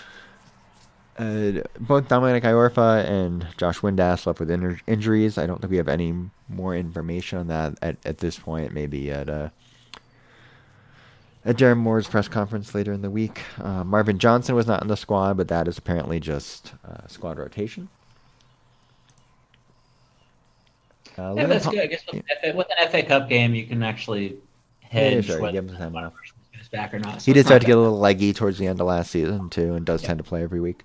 Uh, 1.17 1.63
both 1.81 2.09
Dominic 2.09 2.45
Iorfa 2.45 3.09
and 3.09 3.47
Josh 3.57 3.79
Windass 3.79 4.27
left 4.27 4.39
with 4.39 4.51
injur- 4.51 4.81
injuries. 4.87 5.39
I 5.39 5.47
don't 5.47 5.63
think 5.63 5.71
we 5.71 5.79
have 5.79 5.89
any 5.89 6.15
more 6.47 6.77
information 6.77 7.39
on 7.39 7.47
that 7.47 7.79
at, 7.81 7.97
at 8.05 8.19
this 8.19 8.39
point. 8.39 8.75
Maybe 8.75 9.11
at 9.11 9.31
uh, 9.31 9.49
at 11.43 11.57
Darren 11.57 11.79
Moore's 11.79 12.07
press 12.07 12.29
conference 12.29 12.75
later 12.75 12.93
in 12.93 13.01
the 13.01 13.11
week. 13.11 13.41
Uh, 13.59 13.83
Marvin 13.83 14.19
Johnson 14.19 14.55
was 14.55 14.67
not 14.67 14.83
in 14.83 14.89
the 14.89 14.97
squad, 14.99 15.39
but 15.39 15.49
that 15.49 15.67
is 15.67 15.79
apparently 15.79 16.21
just 16.21 16.75
uh, 16.87 17.07
squad 17.07 17.39
rotation. 17.39 17.89
Uh, 21.19 21.35
Yeah, 21.37 21.47
that's 21.47 21.67
good. 21.67 21.81
I 21.81 21.87
guess 21.87 22.03
with, 22.13 22.23
FA, 22.43 22.53
with 22.57 22.69
an 22.79 22.89
FA 22.91 23.03
Cup 23.03 23.29
game, 23.29 23.55
you 23.55 23.67
can 23.67 23.83
actually 23.83 24.37
hedge 24.83 25.27
sure, 25.27 25.41
whether 25.41 25.53
give 25.61 25.69
him 25.71 25.77
time 25.77 25.93
one 25.93 26.05
off. 26.05 26.15
person 26.15 26.37
is 26.61 26.69
back 26.69 26.95
or 26.95 26.99
not. 26.99 27.21
So 27.23 27.27
He 27.27 27.33
did 27.33 27.47
start 27.47 27.61
to 27.63 27.67
get 27.67 27.77
a 27.77 27.81
little 27.81 27.99
leggy 27.99 28.33
towards 28.33 28.59
the 28.59 28.67
end 28.67 28.81
of 28.81 28.87
last 28.87 29.11
season 29.11 29.51
too, 29.51 29.75
and 29.75 29.85
does 29.85 30.03
Yeah. 30.03 30.09
tend 30.09 30.19
to 30.19 30.25
play 30.25 30.43
every 30.43 30.61
week. 30.61 30.85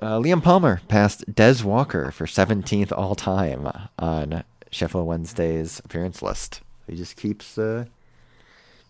Uh, 0.00 0.18
Liam 0.18 0.42
Palmer 0.42 0.80
passed 0.88 1.24
Des 1.32 1.62
Walker 1.62 2.10
for 2.10 2.26
17th 2.26 2.90
all 2.92 3.14
time 3.14 3.68
on 3.98 4.42
Sheffield 4.70 5.06
Wednesday's 5.06 5.80
appearance 5.84 6.22
list. 6.22 6.60
He 6.88 6.96
just 6.96 7.16
keeps 7.16 7.56
uh, 7.56 7.84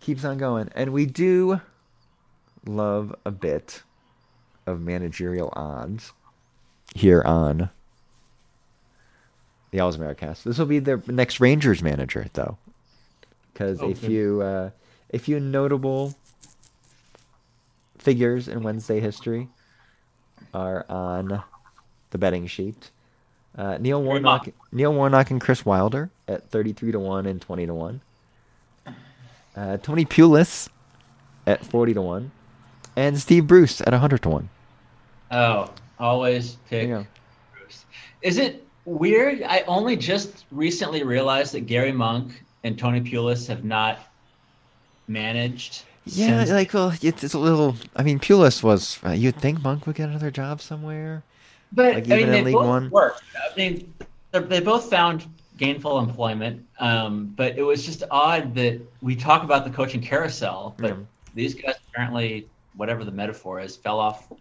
keeps 0.00 0.24
on 0.24 0.38
going, 0.38 0.70
and 0.74 0.92
we 0.92 1.04
do 1.06 1.60
love 2.64 3.14
a 3.26 3.30
bit 3.30 3.82
of 4.66 4.80
managerial 4.80 5.52
odds 5.54 6.12
here 6.94 7.22
on 7.22 7.68
the 9.72 9.80
Owls 9.80 9.96
Americast. 9.96 10.44
This 10.44 10.58
will 10.58 10.66
be 10.66 10.78
the 10.78 11.02
next 11.08 11.40
Rangers 11.40 11.82
manager, 11.82 12.26
though, 12.34 12.56
because 13.52 13.82
a 13.82 13.94
few 13.94 14.40
uh, 14.42 14.70
a 15.12 15.18
few 15.18 15.40
notable 15.40 16.14
figures 17.98 18.48
in 18.48 18.62
Wednesday 18.62 19.00
history 19.00 19.48
are 20.54 20.86
on 20.88 21.42
the 22.10 22.18
betting 22.18 22.46
sheet. 22.46 22.90
Uh, 23.56 23.78
Neil 23.78 24.02
Warnock. 24.02 24.48
Neil 24.70 24.94
Warnock, 24.94 25.30
and 25.30 25.40
Chris 25.40 25.66
Wilder 25.66 26.10
at 26.28 26.48
thirty-three 26.50 26.92
to 26.92 27.00
one 27.00 27.26
and 27.26 27.40
twenty 27.40 27.66
to 27.66 27.74
one. 27.74 28.00
Uh, 29.56 29.76
Tony 29.78 30.04
Pulis 30.04 30.68
at 31.46 31.64
forty 31.64 31.94
to 31.94 32.02
one, 32.02 32.30
and 32.94 33.18
Steve 33.18 33.46
Bruce 33.46 33.80
at 33.80 33.92
hundred 33.94 34.22
to 34.22 34.28
one. 34.28 34.48
Oh, 35.30 35.70
always 35.98 36.56
pick 36.68 36.70
There 36.70 36.82
you 36.82 36.88
go. 36.88 37.06
Bruce. 37.58 37.84
Is 38.20 38.36
it 38.36 38.66
weird? 38.84 39.42
I 39.42 39.60
only 39.66 39.96
just 39.96 40.44
recently 40.50 41.02
realized 41.04 41.52
that 41.54 41.66
Gary 41.66 41.92
Monk 41.92 42.42
and 42.64 42.78
Tony 42.78 43.00
Pulis 43.00 43.46
have 43.48 43.64
not 43.64 43.98
managed. 45.08 45.82
Yeah, 46.04 46.38
since- 46.44 46.50
like 46.50 46.74
well, 46.74 46.92
it's, 47.00 47.22
it's 47.24 47.34
a 47.34 47.38
little. 47.38 47.76
I 47.94 48.02
mean, 48.02 48.18
Pulis 48.18 48.62
was. 48.62 48.98
Uh, 49.04 49.10
you'd 49.10 49.36
think 49.36 49.62
Monk 49.62 49.86
would 49.86 49.96
get 49.96 50.08
another 50.08 50.30
job 50.30 50.60
somewhere. 50.60 51.22
but 51.72 51.94
like 51.94 52.10
I 52.10 52.16
mean, 52.16 52.30
they 52.30 52.52
both 52.52 52.66
One? 52.66 52.90
worked. 52.90 53.22
I 53.36 53.56
mean, 53.56 53.92
they 54.32 54.60
both 54.60 54.90
found 54.90 55.24
gainful 55.58 55.98
employment. 56.00 56.66
Um, 56.80 57.32
but 57.36 57.56
it 57.56 57.62
was 57.62 57.84
just 57.86 58.02
odd 58.10 58.54
that 58.56 58.80
we 59.00 59.14
talk 59.14 59.44
about 59.44 59.64
the 59.64 59.70
coaching 59.70 60.00
carousel, 60.00 60.74
but 60.78 60.88
Yeah. 60.88 60.94
these 61.34 61.54
guys 61.54 61.76
apparently, 61.90 62.48
whatever 62.76 63.04
the 63.04 63.12
metaphor 63.12 63.60
is, 63.60 63.76
fell 63.76 64.00
off 64.00 64.32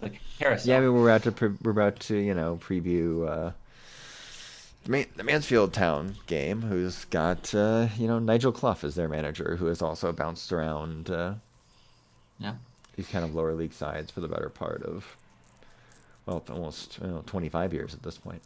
the 0.00 0.10
carousel. 0.38 0.70
Yeah, 0.70 0.78
I 0.78 0.80
mean, 0.80 0.94
we're 0.94 1.10
about 1.10 1.24
to 1.24 1.32
pre- 1.32 1.56
we're 1.62 1.72
about 1.72 2.00
to 2.00 2.16
you 2.16 2.32
know 2.32 2.58
preview 2.62 3.28
uh, 3.28 3.50
Man- 4.86 5.06
the 5.16 5.24
Mansfield 5.24 5.72
Town 5.72 6.16
game, 6.26 6.62
who's 6.62 7.04
got 7.06 7.54
uh, 7.54 7.88
you 7.96 8.06
know 8.06 8.18
Nigel 8.18 8.52
Clough 8.52 8.78
as 8.82 8.94
their 8.94 9.08
manager, 9.08 9.56
who 9.56 9.66
has 9.66 9.80
also 9.80 10.12
bounced 10.12 10.52
around 10.52 11.10
uh, 11.10 11.34
yeah. 12.38 12.54
these 12.96 13.08
kind 13.08 13.24
of 13.24 13.34
lower 13.34 13.54
league 13.54 13.72
sides 13.72 14.10
for 14.10 14.20
the 14.20 14.28
better 14.28 14.48
part 14.48 14.82
of 14.82 15.16
well, 16.26 16.42
almost 16.50 16.98
you 17.00 17.08
know, 17.08 17.22
25 17.26 17.72
years 17.72 17.94
at 17.94 18.02
this 18.02 18.18
point. 18.18 18.42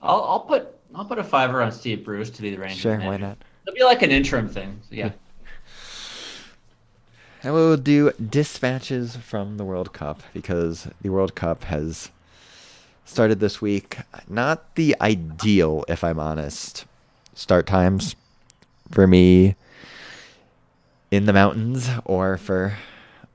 I'll, 0.00 0.22
I'll 0.22 0.40
put 0.40 0.74
I'll 0.94 1.04
put 1.04 1.18
a 1.18 1.24
fiver 1.24 1.62
on 1.62 1.72
Steve 1.72 2.04
Bruce 2.04 2.30
to 2.30 2.42
be 2.42 2.50
the 2.50 2.58
Rangers. 2.58 2.78
Sure. 2.78 2.98
Why 2.98 3.16
not? 3.16 3.36
It'll 3.66 3.74
be 3.74 3.84
like 3.84 4.02
an 4.02 4.10
interim 4.10 4.48
thing. 4.48 4.80
So 4.88 4.94
yeah. 4.94 5.10
And 7.40 7.54
we'll 7.54 7.76
do 7.76 8.10
dispatches 8.14 9.14
from 9.14 9.58
the 9.58 9.64
World 9.64 9.92
Cup 9.92 10.24
because 10.34 10.88
the 11.00 11.08
World 11.08 11.36
Cup 11.36 11.62
has 11.64 12.10
started 13.08 13.40
this 13.40 13.60
week. 13.60 13.98
Not 14.28 14.74
the 14.74 14.94
ideal, 15.00 15.84
if 15.88 16.04
I'm 16.04 16.20
honest, 16.20 16.84
start 17.34 17.66
times 17.66 18.14
for 18.90 19.06
me 19.06 19.56
in 21.10 21.26
the 21.26 21.32
mountains 21.32 21.88
or 22.04 22.36
for 22.36 22.76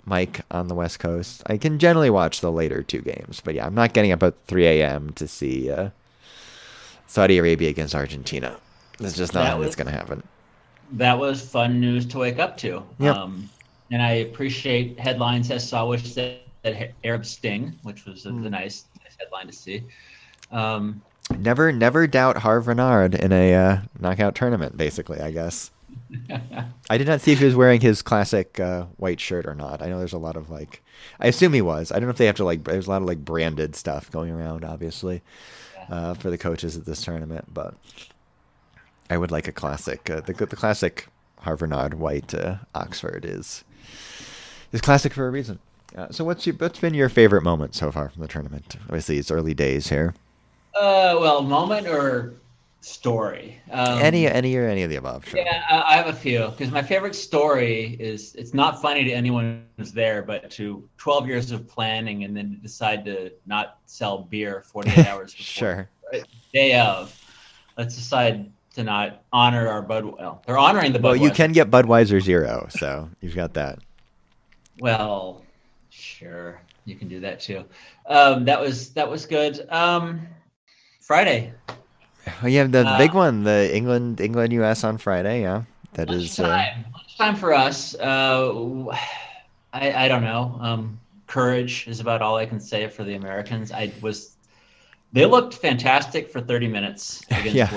Mike 0.05 0.41
on 0.51 0.67
the 0.67 0.75
West 0.75 0.99
Coast. 0.99 1.43
I 1.47 1.57
can 1.57 1.79
generally 1.79 2.09
watch 2.09 2.41
the 2.41 2.51
later 2.51 2.83
two 2.83 3.01
games, 3.01 3.41
but 3.43 3.55
yeah, 3.55 3.65
I'm 3.65 3.75
not 3.75 3.93
getting 3.93 4.11
up 4.11 4.23
at 4.23 4.35
3 4.47 4.65
a.m. 4.67 5.11
to 5.13 5.27
see 5.27 5.71
uh, 5.71 5.89
Saudi 7.07 7.37
Arabia 7.37 7.69
against 7.69 7.95
Argentina. 7.95 8.57
That's 8.99 9.15
just 9.15 9.33
not 9.33 9.43
That 9.43 9.49
how 9.49 9.61
it's 9.63 9.75
going 9.75 9.87
to 9.87 9.93
happen. 9.93 10.23
That 10.91 11.17
was 11.17 11.41
fun 11.41 11.79
news 11.79 12.05
to 12.07 12.19
wake 12.19 12.39
up 12.39 12.57
to. 12.57 12.83
Yep. 12.99 13.15
Um, 13.15 13.49
and 13.91 14.01
I 14.01 14.11
appreciate 14.11 14.99
headlines 14.99 15.49
as 15.49 15.63
I 15.63 15.65
saw 15.65 15.87
which 15.87 16.13
said 16.13 16.42
that 16.63 16.91
Arab 17.03 17.25
Sting, 17.25 17.77
which 17.83 18.05
was 18.05 18.25
a, 18.25 18.29
Hmm. 18.31 18.43
the 18.43 18.49
nice, 18.49 18.85
nice 19.03 19.15
headline 19.19 19.47
to 19.47 19.53
see. 19.53 19.83
Um, 20.51 21.01
Never, 21.37 21.71
never 21.71 22.05
doubt 22.05 22.35
Hervé 22.37 22.67
Renard 22.67 23.15
in 23.15 23.31
a 23.31 23.55
uh, 23.55 23.77
knockout 23.99 24.35
tournament. 24.35 24.75
Basically, 24.77 25.21
I 25.21 25.31
guess. 25.31 25.71
I 26.89 26.97
did 26.97 27.07
not 27.07 27.21
see 27.21 27.31
if 27.31 27.39
he 27.39 27.45
was 27.45 27.55
wearing 27.55 27.79
his 27.79 28.01
classic 28.01 28.59
uh, 28.59 28.83
white 28.97 29.21
shirt 29.21 29.45
or 29.45 29.55
not. 29.55 29.81
I 29.81 29.87
know 29.87 29.97
there's 29.99 30.11
a 30.13 30.17
lot 30.17 30.35
of 30.35 30.49
like, 30.49 30.83
I 31.21 31.27
assume 31.27 31.53
he 31.53 31.61
was. 31.61 31.91
I 31.91 31.95
don't 31.95 32.05
know 32.05 32.11
if 32.11 32.17
they 32.17 32.25
have 32.25 32.35
to 32.35 32.43
like. 32.43 32.65
There's 32.65 32.87
a 32.87 32.89
lot 32.89 33.01
of 33.01 33.07
like 33.07 33.23
branded 33.23 33.75
stuff 33.75 34.11
going 34.11 34.31
around, 34.31 34.65
obviously, 34.65 35.21
uh, 35.89 36.13
for 36.13 36.29
the 36.29 36.37
coaches 36.37 36.75
at 36.75 36.85
this 36.85 37.01
tournament. 37.01 37.45
But 37.53 37.75
I 39.09 39.17
would 39.17 39.31
like 39.31 39.47
a 39.47 39.53
classic. 39.53 40.09
Uh, 40.09 40.19
the 40.21 40.33
the 40.33 40.55
classic 40.57 41.07
Hervé 41.43 41.61
Renard 41.61 41.93
white 41.95 42.33
uh, 42.33 42.57
Oxford 42.75 43.23
is 43.25 43.63
is 44.73 44.81
classic 44.81 45.13
for 45.13 45.25
a 45.25 45.31
reason. 45.31 45.59
Uh, 45.95 46.07
so 46.11 46.23
what's 46.23 46.45
your 46.47 46.55
what's 46.55 46.79
been 46.79 46.93
your 46.93 47.09
favorite 47.09 47.43
moment 47.43 47.75
so 47.75 47.91
far 47.91 48.09
from 48.09 48.21
the 48.21 48.27
tournament? 48.27 48.77
Obviously, 48.85 49.17
it's 49.17 49.29
early 49.31 49.53
days 49.53 49.89
here. 49.89 50.13
uh, 50.75 51.15
well, 51.19 51.41
moment 51.43 51.87
or 51.87 52.33
story? 52.81 53.61
Um, 53.71 53.99
any 53.99 54.27
any 54.27 54.55
or 54.55 54.67
any 54.67 54.83
of 54.83 54.89
the 54.89 54.95
above. 54.95 55.27
Sure. 55.27 55.39
Yeah, 55.39 55.63
I 55.69 55.93
I 55.93 55.97
have 55.97 56.07
a 56.07 56.13
few 56.13 56.47
because 56.49 56.71
my 56.71 56.81
favorite 56.81 57.13
story 57.15 57.95
is 57.99 58.33
it's 58.35 58.53
not 58.53 58.81
funny 58.81 59.03
to 59.03 59.11
anyone 59.11 59.65
who's 59.77 59.91
there, 59.91 60.23
but 60.23 60.49
to 60.51 60.87
12 60.97 61.27
years 61.27 61.51
of 61.51 61.67
planning 61.67 62.23
and 62.23 62.35
then 62.35 62.49
to 62.51 62.55
decide 62.57 63.05
to 63.05 63.31
not 63.45 63.77
sell 63.85 64.17
beer 64.23 64.63
48 64.65 64.97
hours 65.07 65.33
before 65.33 65.87
Sure. 66.11 66.23
day 66.53 66.79
of. 66.79 67.17
Let's 67.77 67.95
decide 67.95 68.51
to 68.75 68.83
not 68.83 69.21
honor 69.31 69.67
our 69.67 69.81
Bud. 69.83 70.05
Well, 70.05 70.41
they're 70.47 70.57
honoring 70.57 70.91
the 70.93 70.99
Well, 70.99 71.15
you 71.15 71.29
can 71.29 71.51
get 71.51 71.69
Budweiser 71.69 72.19
Zero, 72.19 72.67
so 72.71 73.09
you've 73.21 73.35
got 73.35 73.53
that. 73.53 73.77
Well, 74.79 75.42
sure, 75.93 76.61
you 76.85 76.95
can 76.95 77.07
do 77.07 77.19
that 77.21 77.39
too. 77.39 77.63
Um, 78.07 78.45
that 78.45 78.59
was 78.59 78.93
that 78.93 79.09
was 79.09 79.25
good. 79.25 79.67
Um, 79.69 80.27
Friday. 81.01 81.53
Oh, 82.41 82.47
yeah, 82.47 82.63
the, 82.63 82.83
the 82.83 82.85
Uh, 82.85 82.97
big 82.97 83.13
one, 83.13 83.43
the 83.43 83.73
England 83.75 84.19
England 84.21 84.53
US 84.53 84.83
on 84.83 84.97
Friday. 84.97 85.41
Yeah, 85.41 85.63
that 85.93 86.09
is. 86.09 86.39
Uh, 86.39 86.43
Lunchtime. 86.47 86.85
Lunchtime 86.93 87.35
for 87.35 87.53
us. 87.53 87.95
Uh, 87.95 88.85
I 89.73 90.05
I 90.05 90.07
don't 90.07 90.23
know. 90.23 90.57
Um, 90.61 90.99
courage 91.27 91.87
is 91.87 91.99
about 91.99 92.21
all 92.21 92.37
I 92.37 92.45
can 92.45 92.59
say 92.59 92.87
for 92.87 93.03
the 93.03 93.15
Americans. 93.15 93.71
I 93.71 93.93
was. 94.01 94.37
They 95.13 95.25
looked 95.25 95.55
fantastic 95.55 96.29
for 96.31 96.41
30 96.41 96.67
minutes 96.67 97.23
against 97.35 97.55
Yeah. 97.55 97.69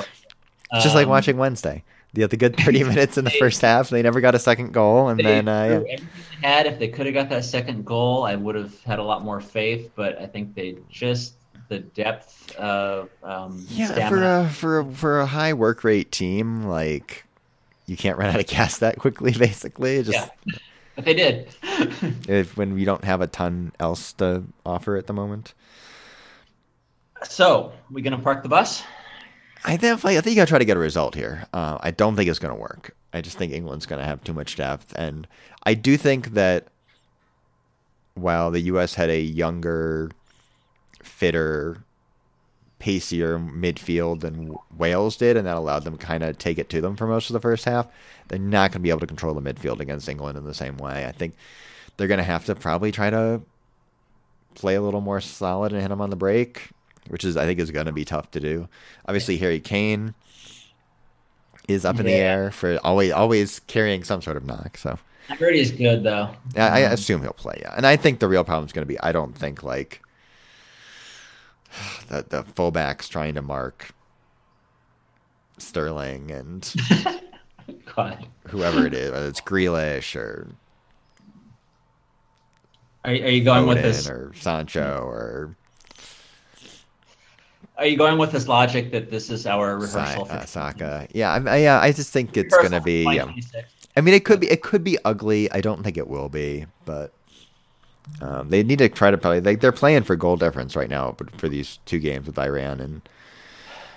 Just 0.82 0.94
like 0.94 1.06
Um, 1.06 1.10
watching 1.10 1.36
Wednesday. 1.36 1.84
They 2.16 2.22
had 2.22 2.30
the 2.30 2.38
good 2.38 2.56
30 2.56 2.84
minutes 2.88 3.18
in 3.18 3.24
the 3.26 3.30
first 3.30 3.60
half. 3.60 3.90
They 3.90 4.00
never 4.00 4.22
got 4.22 4.34
a 4.34 4.38
second 4.38 4.72
goal, 4.72 5.08
and 5.08 5.20
They 5.20 5.24
then 5.24 5.48
uh, 5.48 5.84
yeah. 5.86 5.98
had. 6.42 6.66
If 6.66 6.78
they 6.78 6.88
could 6.88 7.04
have 7.04 7.14
got 7.14 7.28
that 7.28 7.44
second 7.44 7.84
goal, 7.84 8.24
I 8.24 8.34
would 8.36 8.54
have 8.54 8.82
had 8.84 8.98
a 8.98 9.02
lot 9.02 9.22
more 9.22 9.38
faith. 9.38 9.90
But 9.94 10.18
I 10.18 10.26
think 10.26 10.54
they 10.54 10.78
just 10.88 11.34
the 11.68 11.80
depth 11.80 12.56
of 12.56 13.10
um, 13.22 13.66
Yeah, 13.68 14.08
for 14.08 14.22
a 14.22 14.48
for 14.48 14.78
a, 14.78 14.92
for 14.92 15.20
a 15.20 15.26
high 15.26 15.52
work 15.52 15.84
rate 15.84 16.10
team, 16.10 16.62
like 16.62 17.24
you 17.84 17.98
can't 17.98 18.16
run 18.16 18.30
out 18.30 18.40
of 18.40 18.46
gas 18.48 18.78
that 18.78 18.98
quickly. 18.98 19.32
Basically, 19.32 20.02
just 20.02 20.30
yeah, 20.46 20.58
but 20.94 21.04
they 21.04 21.12
did. 21.12 21.54
if 22.28 22.56
when 22.56 22.72
we 22.72 22.86
don't 22.86 23.04
have 23.04 23.20
a 23.20 23.26
ton 23.26 23.72
else 23.78 24.14
to 24.14 24.42
offer 24.64 24.96
at 24.96 25.06
the 25.06 25.12
moment. 25.12 25.52
so 27.24 27.72
we 27.90 28.00
gonna 28.00 28.18
park 28.18 28.42
the 28.42 28.48
bus? 28.48 28.82
I 29.66 29.76
think 29.76 30.04
I 30.04 30.20
think 30.20 30.36
gotta 30.36 30.48
try 30.48 30.60
to 30.60 30.64
get 30.64 30.76
a 30.76 30.80
result 30.80 31.16
here. 31.16 31.46
Uh, 31.52 31.78
I 31.80 31.90
don't 31.90 32.14
think 32.14 32.30
it's 32.30 32.38
gonna 32.38 32.54
work. 32.54 32.94
I 33.12 33.20
just 33.20 33.36
think 33.36 33.52
England's 33.52 33.84
gonna 33.84 34.04
have 34.04 34.22
too 34.22 34.32
much 34.32 34.54
depth, 34.54 34.94
and 34.96 35.26
I 35.64 35.74
do 35.74 35.96
think 35.96 36.34
that 36.34 36.68
while 38.14 38.52
the 38.52 38.60
U.S. 38.60 38.94
had 38.94 39.10
a 39.10 39.20
younger, 39.20 40.10
fitter, 41.02 41.82
pacier 42.78 43.40
midfield 43.40 44.20
than 44.20 44.54
Wales 44.76 45.16
did, 45.16 45.36
and 45.36 45.48
that 45.48 45.56
allowed 45.56 45.82
them 45.82 45.98
kind 45.98 46.22
of 46.22 46.38
take 46.38 46.58
it 46.58 46.68
to 46.70 46.80
them 46.80 46.94
for 46.94 47.08
most 47.08 47.28
of 47.28 47.34
the 47.34 47.40
first 47.40 47.64
half, 47.64 47.88
they're 48.28 48.38
not 48.38 48.70
gonna 48.70 48.84
be 48.84 48.90
able 48.90 49.00
to 49.00 49.06
control 49.06 49.34
the 49.34 49.42
midfield 49.42 49.80
against 49.80 50.08
England 50.08 50.38
in 50.38 50.44
the 50.44 50.54
same 50.54 50.76
way. 50.76 51.06
I 51.06 51.12
think 51.12 51.34
they're 51.96 52.08
gonna 52.08 52.22
have 52.22 52.44
to 52.44 52.54
probably 52.54 52.92
try 52.92 53.10
to 53.10 53.42
play 54.54 54.76
a 54.76 54.80
little 54.80 55.00
more 55.00 55.20
solid 55.20 55.72
and 55.72 55.82
hit 55.82 55.88
them 55.88 56.00
on 56.00 56.10
the 56.10 56.16
break, 56.16 56.70
which 57.08 57.24
is 57.24 57.36
I 57.36 57.44
think 57.46 57.58
is 57.60 57.70
going 57.70 57.86
to 57.86 57.92
be 57.92 58.04
tough 58.04 58.30
to 58.32 58.40
do. 58.40 58.68
Obviously, 59.06 59.36
Harry 59.38 59.60
Kane 59.60 60.14
is 61.68 61.84
up 61.84 61.98
in 61.98 62.06
the 62.06 62.12
air 62.12 62.50
for 62.52 62.78
always 62.84 63.12
always 63.12 63.60
carrying 63.66 64.04
some 64.04 64.22
sort 64.22 64.36
of 64.36 64.44
knock. 64.44 64.76
So 64.78 64.98
I 65.28 65.34
heard 65.34 65.54
he's 65.54 65.72
good 65.72 66.02
though. 66.04 66.30
I, 66.56 66.82
I 66.82 66.84
Um, 66.84 66.92
assume 66.92 67.22
he'll 67.22 67.32
play. 67.32 67.58
Yeah, 67.62 67.74
and 67.76 67.86
I 67.86 67.96
think 67.96 68.20
the 68.20 68.28
real 68.28 68.44
problem 68.44 68.66
is 68.66 68.72
going 68.72 68.84
to 68.86 68.88
be 68.92 68.98
I 69.00 69.12
don't 69.12 69.36
think 69.36 69.62
like 69.62 70.00
the 72.08 72.24
the 72.28 72.42
fullbacks 72.44 73.08
trying 73.08 73.34
to 73.34 73.42
mark 73.42 73.90
Sterling 75.58 76.30
and 76.30 76.72
God. 77.96 78.26
whoever 78.48 78.86
it 78.86 78.94
is, 78.94 79.10
whether 79.10 79.26
it's 79.26 79.40
Grealish 79.40 80.14
or 80.14 80.48
Are, 83.04 83.10
are 83.10 83.14
you 83.14 83.42
going 83.42 83.66
with 83.66 83.80
this? 83.82 84.08
or 84.08 84.32
Sancho 84.38 85.00
or 85.02 85.56
are 87.78 87.86
you 87.86 87.96
going 87.96 88.18
with 88.18 88.32
this 88.32 88.48
logic 88.48 88.90
that 88.92 89.10
this 89.10 89.30
is 89.30 89.46
our 89.46 89.80
Sa- 89.86 89.98
rehearsal 90.00 90.24
for 90.26 90.32
uh, 90.32 90.44
Saka. 90.46 91.08
Yeah, 91.12 91.32
I'm, 91.32 91.46
I, 91.46 91.58
yeah. 91.58 91.80
I 91.80 91.92
just 91.92 92.12
think 92.12 92.36
it's 92.36 92.52
rehearsal 92.52 92.70
gonna 92.70 92.82
be. 92.82 93.04
Yeah. 93.04 93.30
I 93.96 94.00
mean, 94.00 94.14
it 94.14 94.24
could 94.24 94.40
be. 94.40 94.50
It 94.50 94.62
could 94.62 94.82
be 94.84 94.98
ugly. 95.04 95.50
I 95.52 95.60
don't 95.60 95.82
think 95.82 95.96
it 95.96 96.08
will 96.08 96.28
be, 96.28 96.66
but 96.84 97.12
um, 98.20 98.48
they 98.48 98.62
need 98.62 98.78
to 98.78 98.88
try 98.88 99.10
to 99.10 99.18
probably. 99.18 99.40
Like 99.40 99.60
they're 99.60 99.72
playing 99.72 100.04
for 100.04 100.16
goal 100.16 100.36
difference 100.36 100.76
right 100.76 100.88
now, 100.90 101.14
but 101.16 101.38
for 101.38 101.48
these 101.48 101.78
two 101.86 101.98
games 101.98 102.26
with 102.26 102.38
Iran 102.38 102.80
and 102.80 103.02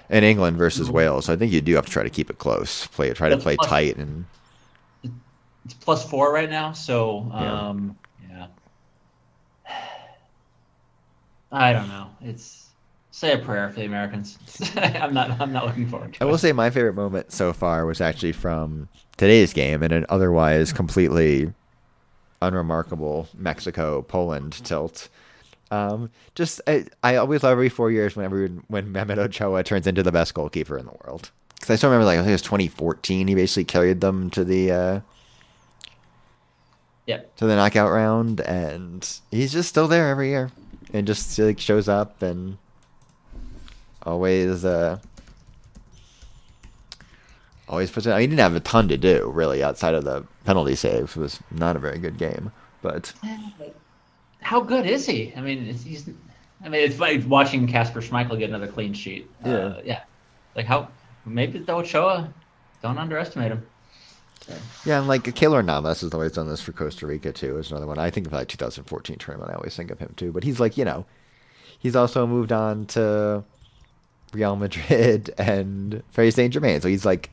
and 0.10 0.26
England 0.26 0.58
versus 0.58 0.90
Wales. 0.90 1.26
So 1.26 1.34
I 1.34 1.36
think 1.36 1.52
you 1.52 1.62
do 1.62 1.76
have 1.76 1.86
to 1.86 1.92
try 1.92 2.04
to 2.04 2.10
keep 2.10 2.30
it 2.30 2.38
close. 2.38 2.88
Play 2.88 3.14
try 3.14 3.30
to 3.30 3.38
play 3.38 3.56
plus- 3.56 3.70
tight 3.70 3.98
and 3.98 4.26
It's 5.66 5.74
plus 5.76 6.04
four 6.10 6.34
right 6.34 6.50
now, 6.50 6.72
so 6.72 7.30
Yeah. 7.32 7.68
um, 7.70 7.98
yeah. 8.30 8.48
I 11.52 11.74
don't 11.74 11.88
know. 11.88 12.10
It's 12.22 12.69
say 13.20 13.34
a 13.34 13.38
prayer 13.38 13.70
for 13.70 13.80
the 13.82 13.86
Americans. 13.86 14.38
I'm 14.78 15.14
not. 15.14 15.40
I'm 15.42 15.52
not 15.52 15.66
looking 15.66 15.88
forward 15.90 16.14
to 16.14 16.18
it. 16.20 16.26
I 16.26 16.28
it. 16.28 16.32
will 16.32 16.38
say 16.38 16.52
my 16.54 16.70
favorite 16.70 16.94
moment 16.96 17.32
so 17.32 17.52
far 17.54 17.86
was 17.86 18.00
actually 18.02 18.32
from 18.32 18.88
today's 19.18 19.52
game 19.54 19.84
and 19.84 19.92
an 19.92 20.06
otherwise 20.10 20.72
completely 20.72 21.52
unremarkable 22.42 23.28
Mexico 23.38 24.02
Poland 24.02 24.54
tilt. 24.64 25.10
Um, 25.72 26.10
just 26.34 26.62
I, 26.66 26.86
I 27.04 27.18
always 27.18 27.44
love 27.44 27.52
every 27.52 27.70
four 27.70 27.92
years 27.92 28.16
whenever 28.16 28.48
when 28.70 28.92
Memo 28.92 29.16
Ochoa 29.16 29.64
turns 29.64 29.86
into 29.86 30.02
the 30.02 30.12
best 30.12 30.34
goalkeeper 30.34 30.78
in 30.78 30.86
the 30.86 30.96
world. 31.06 31.30
Because 31.56 31.72
I 31.72 31.76
still 31.76 31.90
remember, 31.90 32.06
like 32.06 32.18
I 32.18 32.22
think 32.22 32.30
it 32.30 32.34
was 32.34 32.42
2014. 32.44 33.28
He 33.28 33.36
basically 33.36 33.66
carried 33.66 34.00
them 34.00 34.30
to 34.32 34.46
the 34.46 34.72
uh, 34.72 35.00
Yeah. 37.06 37.22
to 37.38 37.46
the 37.46 37.56
knockout 37.56 37.92
round, 37.92 38.40
and 38.40 39.08
he's 39.30 39.52
just 39.52 39.68
still 39.70 39.88
there 39.90 40.08
every 40.10 40.30
year, 40.30 40.52
and 40.94 41.06
just 41.06 41.38
like 41.38 41.60
shows 41.60 41.90
up 41.90 42.22
and 42.22 42.58
always 44.04 44.66
uh 44.66 45.00
always 47.70 47.92
puts 47.92 48.08
it. 48.08 48.12
I 48.12 48.16
mean, 48.16 48.22
he 48.22 48.28
didn't 48.28 48.40
have 48.40 48.56
a 48.56 48.60
ton 48.60 48.88
to 48.90 48.98
do 48.98 49.32
really 49.34 49.64
outside 49.64 49.94
of 49.94 50.04
the 50.04 50.26
penalty 50.46 50.76
saves. 50.76 51.16
It 51.16 51.20
was 51.20 51.40
not 51.52 51.76
a 51.76 51.80
very 51.80 52.00
good 52.00 52.18
game, 52.18 52.52
but 52.82 53.14
How 54.42 54.60
good 54.60 54.86
is 54.86 55.06
he? 55.06 55.34
I 55.36 55.42
mean, 55.42 55.68
it's, 55.68 55.84
he's. 55.84 56.10
I 56.64 56.68
mean, 56.68 56.82
it's 56.82 56.96
funny 56.96 57.20
watching 57.20 57.68
Kasper 57.68 58.02
Schmeichel 58.02 58.38
get 58.38 58.50
another 58.50 58.68
clean 58.68 58.94
sheet. 58.94 59.30
Uh, 59.46 59.76
yeah. 59.86 60.02
Like 60.56 60.66
how 60.66 60.90
maybe 61.26 61.60
the 61.60 61.74
Ochoa. 61.74 62.34
Don't 62.82 62.98
underestimate 62.98 63.52
him. 63.52 63.66
So, 64.40 64.54
yeah, 64.86 65.00
and 65.00 65.08
like 65.08 65.24
Keylor 65.24 65.64
Navas 65.64 66.00
has 66.00 66.14
always 66.14 66.32
done 66.32 66.48
this 66.48 66.62
for 66.62 66.72
Costa 66.72 67.06
Rica 67.06 67.34
too. 67.34 67.58
Is 67.58 67.72
another 67.72 67.88
one. 67.88 68.00
I 68.00 68.10
think 68.10 68.26
of 68.26 68.32
that 68.32 68.48
2014 68.48 69.18
tournament. 69.18 69.52
I 69.52 69.56
always 69.56 69.76
think 69.76 69.92
of 69.92 70.00
him 70.00 70.14
too. 70.16 70.32
But 70.32 70.44
he's 70.44 70.60
like 70.60 70.78
you 70.78 70.86
know, 70.86 71.06
he's 71.78 71.96
also 71.96 72.26
moved 72.26 72.54
on 72.54 72.86
to 72.88 73.44
Real 74.34 74.56
Madrid 74.56 75.34
and 75.38 76.04
Paris 76.14 76.36
Saint 76.36 76.54
Germain. 76.54 76.82
So 76.82 76.88
he's 76.88 77.06
like 77.06 77.30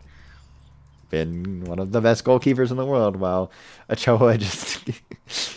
been 1.10 1.64
one 1.64 1.78
of 1.78 1.92
the 1.92 2.00
best 2.00 2.24
goalkeepers 2.24 2.70
in 2.70 2.76
the 2.76 2.84
world. 2.86 3.16
While 3.16 3.50
Ochoa 3.90 4.38
just 4.38 4.88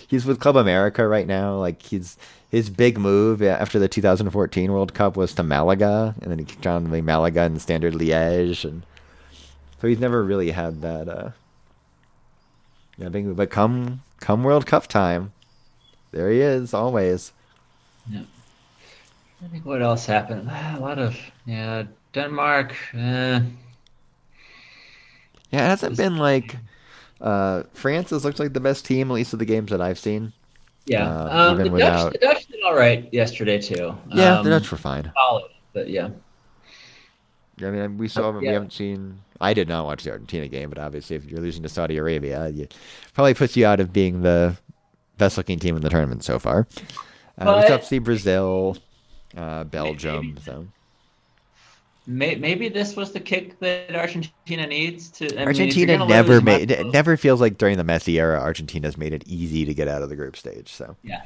he's 0.07 0.25
with 0.25 0.39
Club 0.39 0.55
America 0.55 1.07
right 1.07 1.27
now. 1.27 1.57
Like 1.57 1.81
he's 1.81 2.17
his 2.49 2.69
big 2.69 2.97
move 2.97 3.41
after 3.41 3.77
the 3.77 3.87
2014 3.87 4.71
World 4.71 4.93
Cup 4.93 5.15
was 5.15 5.33
to 5.35 5.43
Malaga, 5.43 6.15
and 6.21 6.31
then 6.31 6.39
he 6.39 6.45
joined 6.45 6.91
the 6.91 7.01
Malaga 7.01 7.41
and 7.41 7.61
Standard 7.61 7.93
Liège, 7.93 8.65
and 8.65 8.83
so 9.79 9.87
he's 9.87 9.99
never 9.99 10.23
really 10.23 10.51
had 10.51 10.81
that. 10.81 11.07
uh 11.07 11.29
yeah, 12.97 13.09
big, 13.09 13.35
but 13.35 13.49
come 13.49 14.01
come 14.19 14.43
World 14.43 14.65
Cup 14.65 14.87
time, 14.87 15.31
there 16.11 16.29
he 16.29 16.41
is 16.41 16.73
always. 16.73 17.31
yeah. 18.09 18.23
I 19.43 19.47
think 19.47 19.65
what 19.65 19.81
else 19.81 20.05
happened? 20.05 20.49
A 20.75 20.79
lot 20.79 20.99
of 20.99 21.17
yeah. 21.45 21.83
Denmark. 22.13 22.75
Eh, 22.93 23.39
Yeah, 25.51 25.65
it 25.65 25.69
hasn't 25.69 25.97
been 25.97 26.17
like 26.17 26.55
uh, 27.21 27.63
France 27.73 28.09
has 28.11 28.23
looked 28.23 28.39
like 28.39 28.53
the 28.53 28.59
best 28.59 28.85
team, 28.85 29.09
at 29.11 29.13
least 29.15 29.33
of 29.33 29.39
the 29.39 29.45
games 29.45 29.71
that 29.71 29.81
I've 29.81 29.99
seen. 29.99 30.31
yeah. 30.85 31.07
Uh, 31.09 31.51
um, 31.51 31.57
the, 31.57 31.69
without- 31.71 32.11
Dutch, 32.11 32.13
the 32.13 32.19
Dutch 32.27 32.45
did 32.47 32.59
all 32.65 32.75
right 32.75 33.07
yesterday 33.13 33.59
too. 33.59 33.95
Yeah, 34.09 34.39
um, 34.39 34.43
the 34.45 34.51
Dutch 34.51 34.71
were 34.71 34.77
fine. 34.77 35.11
solid, 35.15 35.45
but 35.73 35.89
yeah. 35.89 36.09
Yeah, 37.57 37.67
I 37.67 37.71
mean, 37.71 37.97
we 37.97 38.07
saw 38.07 38.31
them, 38.31 38.41
we 38.41 38.47
haven't 38.47 38.71
seen. 38.73 39.19
I 39.41 39.53
did 39.53 39.67
not 39.67 39.85
watch 39.85 40.03
the 40.03 40.11
Argentina 40.11 40.47
game, 40.47 40.69
but 40.69 40.77
obviously, 40.79 41.15
if 41.17 41.25
you're 41.25 41.41
losing 41.41 41.63
to 41.63 41.69
Saudi 41.69 41.97
Arabia, 41.97 42.45
it 42.47 42.73
probably 43.13 43.33
puts 43.33 43.57
you 43.57 43.65
out 43.65 43.79
of 43.81 43.91
being 43.91 44.21
the 44.21 44.55
best 45.17 45.35
looking 45.37 45.59
team 45.59 45.75
in 45.75 45.81
the 45.81 45.89
tournament 45.89 46.23
so 46.23 46.39
far. 46.39 46.67
Uh, 47.37 47.39
we 47.39 47.45
But- 47.45 47.61
still 47.63 47.71
have 47.73 47.81
to 47.81 47.87
see 47.87 47.99
Brazil, 47.99 48.77
uh, 49.35 49.63
Belgium. 49.65 50.37
So 50.43 50.67
maybe 52.07 52.69
this 52.69 52.95
was 52.95 53.11
the 53.11 53.19
kick 53.19 53.59
that 53.59 53.95
Argentina 53.95 54.65
needs 54.67 55.09
to. 55.11 55.27
I 55.27 55.29
mean, 55.29 55.47
Argentina 55.47 55.97
gonna 55.97 56.05
never 56.05 56.33
lose, 56.35 56.43
made. 56.43 56.71
It 56.71 56.87
never 56.87 57.17
feels 57.17 57.39
like 57.41 57.57
during 57.57 57.77
the 57.77 57.83
Messi 57.83 58.15
era, 58.19 58.39
Argentina's 58.39 58.97
made 58.97 59.13
it 59.13 59.23
easy 59.27 59.65
to 59.65 59.73
get 59.73 59.87
out 59.87 60.01
of 60.01 60.09
the 60.09 60.15
group 60.15 60.35
stage. 60.35 60.71
So 60.71 60.95
Yeah. 61.03 61.21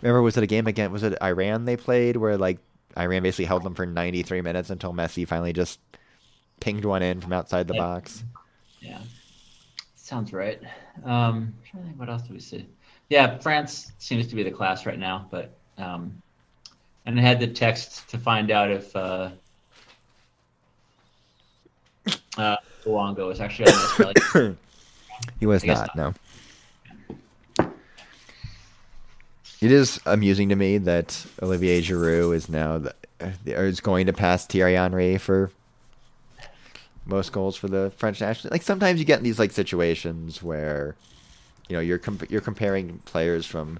remember, 0.00 0.22
was 0.22 0.36
it 0.36 0.42
a 0.44 0.46
game 0.46 0.66
again? 0.66 0.92
Was 0.92 1.02
it 1.02 1.16
Iran 1.22 1.64
they 1.64 1.76
played 1.76 2.16
where 2.16 2.36
like 2.36 2.58
Iran 2.98 3.22
basically 3.22 3.46
held 3.46 3.62
them 3.62 3.74
for 3.74 3.86
93 3.86 4.42
minutes 4.42 4.70
until 4.70 4.92
Messi 4.92 5.26
finally 5.26 5.52
just 5.52 5.80
pinged 6.60 6.84
one 6.84 7.02
in 7.02 7.20
from 7.20 7.32
outside 7.32 7.66
the 7.68 7.74
Yeah. 7.74 7.80
box. 7.80 8.24
Yeah. 8.80 8.98
Sounds 9.96 10.32
right. 10.32 10.60
Um, 11.04 11.54
trying 11.70 11.84
to 11.84 11.88
think 11.88 11.98
what 11.98 12.10
else 12.10 12.22
do 12.22 12.34
we 12.34 12.40
see? 12.40 12.66
Yeah, 13.08 13.38
France 13.38 13.92
seems 13.98 14.26
to 14.28 14.34
be 14.34 14.42
the 14.42 14.50
class 14.50 14.84
right 14.84 14.98
now, 14.98 15.26
but 15.30 15.58
um, 15.78 16.21
and 17.06 17.18
I 17.18 17.22
had 17.22 17.40
the 17.40 17.46
text 17.46 18.08
to 18.10 18.18
find 18.18 18.50
out 18.50 18.70
if 18.70 18.94
uh, 18.94 19.30
uh, 22.36 22.56
Luongo 22.84 23.28
was 23.28 23.40
actually 23.40 23.72
on 23.72 23.72
the 23.72 24.12
Australia. 24.12 24.56
He 25.38 25.46
was 25.46 25.62
guess 25.62 25.78
not, 25.94 25.96
no. 25.96 26.14
It 29.60 29.70
is 29.70 30.00
amusing 30.04 30.48
to 30.48 30.56
me 30.56 30.78
that 30.78 31.24
Olivier 31.40 31.80
Giroud 31.80 32.34
is 32.34 32.48
now 32.48 32.78
the, 32.78 32.94
or 33.56 33.66
is 33.66 33.80
going 33.80 34.06
to 34.06 34.12
pass 34.12 34.44
Thierry 34.46 34.74
Henry 34.74 35.18
for 35.18 35.52
most 37.06 37.30
goals 37.30 37.56
for 37.56 37.68
the 37.68 37.92
French 37.96 38.20
national. 38.20 38.50
Like 38.50 38.62
sometimes 38.62 38.98
you 38.98 39.06
get 39.06 39.18
in 39.18 39.24
these 39.24 39.38
like 39.38 39.52
situations 39.52 40.42
where 40.42 40.96
you 41.68 41.76
know 41.76 41.80
you're 41.80 41.98
comp- 41.98 42.30
you're 42.30 42.40
comparing 42.40 42.98
players 43.04 43.46
from 43.46 43.78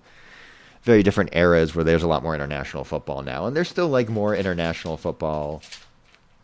very 0.83 1.03
different 1.03 1.31
eras 1.33 1.75
where 1.75 1.85
there's 1.85 2.03
a 2.03 2.09
lot 2.09 2.23
more 2.23 2.35
international 2.35 2.85
football 2.85 3.23
now, 3.23 3.47
and 3.47 3.57
there's 3.57 3.69
still 3.69 3.89
like 3.89 4.09
more 4.09 4.35
international 4.35 4.97
football 4.97 5.63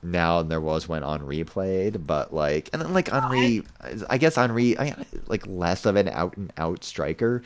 now 0.03 0.39
than 0.39 0.49
there 0.49 0.61
was 0.61 0.89
when 0.89 1.03
Henry 1.03 1.43
played, 1.45 2.07
but 2.07 2.33
like, 2.33 2.71
and 2.73 2.81
then 2.81 2.93
like 2.93 3.09
Henry, 3.09 3.65
I 4.09 4.19
guess 4.19 4.37
Henry, 4.37 4.79
I, 4.79 4.95
like 5.27 5.47
less 5.47 5.85
of 5.87 5.97
an 5.97 6.09
out 6.09 6.37
and 6.37 6.53
out 6.57 6.85
striker, 6.85 7.43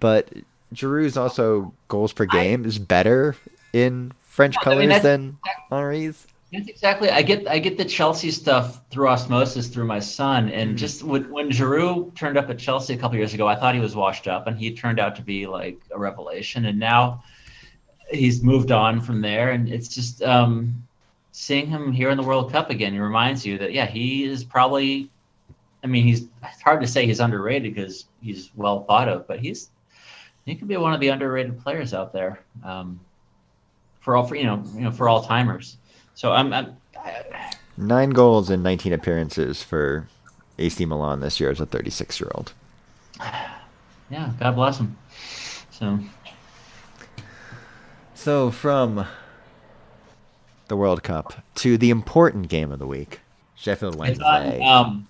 but 0.00 0.28
Giroud's 0.72 1.16
also 1.16 1.72
goals 1.88 2.12
per 2.12 2.24
game 2.24 2.64
is 2.64 2.78
better 2.78 3.36
in 3.72 4.12
French 4.20 4.56
I 4.64 4.74
mean, 4.74 4.88
colors 4.88 5.02
than 5.02 5.38
Henry's. 5.70 6.26
That's 6.54 6.68
exactly. 6.68 7.10
I 7.10 7.22
get 7.22 7.48
I 7.48 7.58
get 7.58 7.76
the 7.76 7.84
Chelsea 7.84 8.30
stuff 8.30 8.80
through 8.90 9.08
osmosis 9.08 9.66
through 9.66 9.86
my 9.86 9.98
son, 9.98 10.48
and 10.50 10.78
just 10.78 11.02
when, 11.02 11.28
when 11.30 11.50
Giroud 11.50 12.14
turned 12.14 12.38
up 12.38 12.48
at 12.48 12.60
Chelsea 12.60 12.94
a 12.94 12.96
couple 12.96 13.18
years 13.18 13.34
ago, 13.34 13.48
I 13.48 13.56
thought 13.56 13.74
he 13.74 13.80
was 13.80 13.96
washed 13.96 14.28
up, 14.28 14.46
and 14.46 14.56
he 14.56 14.72
turned 14.72 15.00
out 15.00 15.16
to 15.16 15.22
be 15.22 15.48
like 15.48 15.80
a 15.90 15.98
revelation. 15.98 16.66
And 16.66 16.78
now 16.78 17.24
he's 18.08 18.40
moved 18.40 18.70
on 18.70 19.00
from 19.00 19.20
there, 19.20 19.50
and 19.50 19.68
it's 19.68 19.88
just 19.88 20.22
um, 20.22 20.86
seeing 21.32 21.66
him 21.66 21.90
here 21.90 22.10
in 22.10 22.16
the 22.16 22.22
World 22.22 22.52
Cup 22.52 22.70
again. 22.70 22.94
It 22.94 23.00
reminds 23.00 23.44
you 23.44 23.58
that 23.58 23.72
yeah, 23.72 23.86
he 23.86 24.24
is 24.24 24.44
probably. 24.44 25.10
I 25.82 25.88
mean, 25.88 26.04
he's 26.04 26.28
it's 26.42 26.62
hard 26.62 26.80
to 26.82 26.86
say 26.86 27.04
he's 27.04 27.20
underrated 27.20 27.74
because 27.74 28.06
he's 28.22 28.52
well 28.54 28.84
thought 28.84 29.08
of, 29.08 29.26
but 29.26 29.40
he's 29.40 29.70
he 30.46 30.54
could 30.54 30.68
be 30.68 30.76
one 30.76 30.94
of 30.94 31.00
the 31.00 31.08
underrated 31.08 31.58
players 31.58 31.92
out 31.92 32.12
there 32.12 32.38
um, 32.62 33.00
for 34.00 34.14
all 34.14 34.24
for 34.24 34.36
you 34.36 34.44
know 34.44 34.62
you 34.74 34.82
know 34.82 34.92
for 34.92 35.08
all 35.08 35.24
timers. 35.24 35.78
So 36.14 36.32
I'm, 36.32 36.52
I'm 36.52 36.76
I, 36.98 37.52
Nine 37.76 38.10
goals 38.10 38.50
in 38.50 38.62
19 38.62 38.92
appearances 38.92 39.62
for 39.62 40.06
AC 40.58 40.84
Milan 40.84 41.20
this 41.20 41.40
year 41.40 41.50
as 41.50 41.60
a 41.60 41.66
36 41.66 42.20
year 42.20 42.30
old. 42.34 42.52
yeah, 44.10 44.32
God 44.38 44.54
bless 44.54 44.78
him. 44.78 44.96
So 45.70 45.98
So 48.14 48.50
from 48.50 49.06
the 50.68 50.76
World 50.76 51.02
Cup 51.02 51.34
to 51.56 51.76
the 51.76 51.90
important 51.90 52.48
game 52.48 52.70
of 52.70 52.78
the 52.78 52.86
week, 52.86 53.20
Sheffield 53.56 53.94
it's 54.06 54.20
on 54.20 54.44
Wednesday 54.44 54.62
um, 54.62 55.08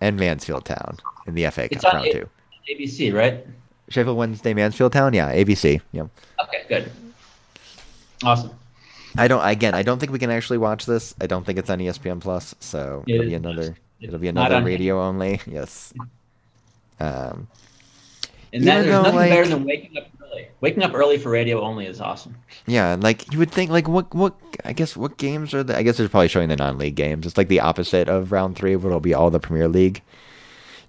and 0.00 0.16
Mansfield 0.18 0.64
Town 0.66 0.98
in 1.26 1.34
the 1.34 1.50
FA 1.50 1.68
Cup 1.68 1.92
round 1.92 2.06
A- 2.06 2.12
two. 2.12 2.28
ABC, 2.70 3.14
right? 3.14 3.46
Sheffield 3.88 4.16
Wednesday, 4.16 4.54
Mansfield 4.54 4.92
Town, 4.92 5.12
yeah, 5.12 5.32
ABC. 5.34 5.80
Yeah. 5.92 6.06
Okay, 6.42 6.64
good, 6.68 6.90
awesome. 8.22 8.50
I 9.16 9.28
don't. 9.28 9.44
Again, 9.46 9.74
I 9.74 9.82
don't 9.82 9.98
think 9.98 10.12
we 10.12 10.18
can 10.18 10.30
actually 10.30 10.58
watch 10.58 10.86
this. 10.86 11.14
I 11.20 11.26
don't 11.26 11.44
think 11.46 11.58
it's 11.58 11.70
on 11.70 11.78
ESPN 11.78 12.20
Plus, 12.20 12.54
so 12.60 13.04
Yeah, 13.06 13.16
it'll 13.16 13.26
be 13.28 13.34
another. 13.34 13.76
It'll 14.00 14.18
be 14.18 14.28
another 14.28 14.56
on- 14.56 14.64
radio 14.64 15.00
only. 15.00 15.40
Yes. 15.46 15.92
Um, 17.00 17.48
And 18.52 18.64
that, 18.66 18.80
Even 18.80 18.82
there's 18.82 18.86
though, 18.86 19.02
nothing 19.02 19.30
better 19.30 19.46
than 19.48 19.64
waking 19.64 19.96
up 19.98 20.04
early. 20.22 20.48
Waking 20.60 20.82
up 20.82 20.94
early 20.94 21.18
for 21.18 21.30
radio 21.30 21.60
only 21.60 21.86
is 21.86 22.00
awesome. 22.00 22.36
Yeah, 22.66 22.96
like 23.00 23.32
you 23.32 23.38
would 23.38 23.50
think, 23.50 23.70
like 23.70 23.88
what 23.88 24.12
what 24.14 24.34
I 24.64 24.72
guess 24.72 24.96
what 24.96 25.16
games 25.16 25.52
are 25.54 25.62
the? 25.62 25.76
I 25.76 25.82
guess 25.82 25.96
they're 25.96 26.08
probably 26.08 26.28
showing 26.28 26.48
the 26.48 26.56
non-league 26.56 26.94
games. 26.96 27.26
It's 27.26 27.36
like 27.36 27.48
the 27.48 27.60
opposite 27.60 28.08
of 28.08 28.30
round 28.32 28.56
three, 28.56 28.76
where 28.76 28.90
it'll 28.90 29.00
be 29.00 29.14
all 29.14 29.30
the 29.30 29.40
Premier 29.40 29.68
League 29.68 30.02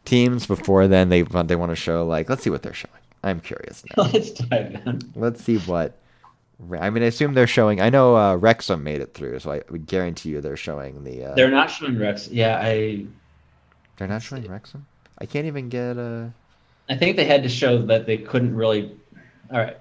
teams. 0.03 0.45
Before 0.45 0.87
then, 0.87 1.09
they 1.09 1.23
want 1.23 1.47
they 1.47 1.55
want 1.55 1.71
to 1.71 1.75
show 1.75 2.05
like 2.05 2.29
let's 2.29 2.43
see 2.43 2.49
what 2.49 2.61
they're 2.63 2.73
showing. 2.73 2.91
I'm 3.23 3.39
curious 3.39 3.83
now. 3.97 4.03
Let's 4.13 4.29
dive 4.31 4.75
in. 4.85 5.01
let's 5.15 5.43
see 5.43 5.57
what. 5.57 5.97
I 6.81 6.89
mean, 6.89 7.03
I 7.03 7.07
assume 7.07 7.33
they're 7.33 7.47
showing. 7.47 7.81
I 7.81 7.89
know 7.89 8.15
uh, 8.15 8.35
Wrexham 8.35 8.83
made 8.83 9.01
it 9.01 9.13
through, 9.13 9.39
so 9.39 9.51
I 9.51 9.61
would 9.69 9.87
guarantee 9.87 10.29
you 10.29 10.41
they're 10.41 10.55
showing 10.55 11.03
the. 11.03 11.25
Uh, 11.25 11.35
They're 11.35 11.51
not 11.51 11.69
showing 11.69 11.99
Rex. 11.99 12.29
Yeah, 12.29 12.59
I 12.61 13.05
they're 13.97 14.07
not 14.07 14.21
showing 14.23 14.47
Wrexham. 14.47 14.85
I 15.19 15.25
can't 15.25 15.45
even 15.47 15.67
get 15.69 15.97
a. 15.97 16.31
I 16.89 16.95
think 16.95 17.17
they 17.17 17.25
had 17.25 17.43
to 17.43 17.49
show 17.49 17.81
that 17.87 18.05
they 18.05 18.17
couldn't 18.17 18.55
really. 18.55 18.95
All 19.51 19.59
right. 19.59 19.77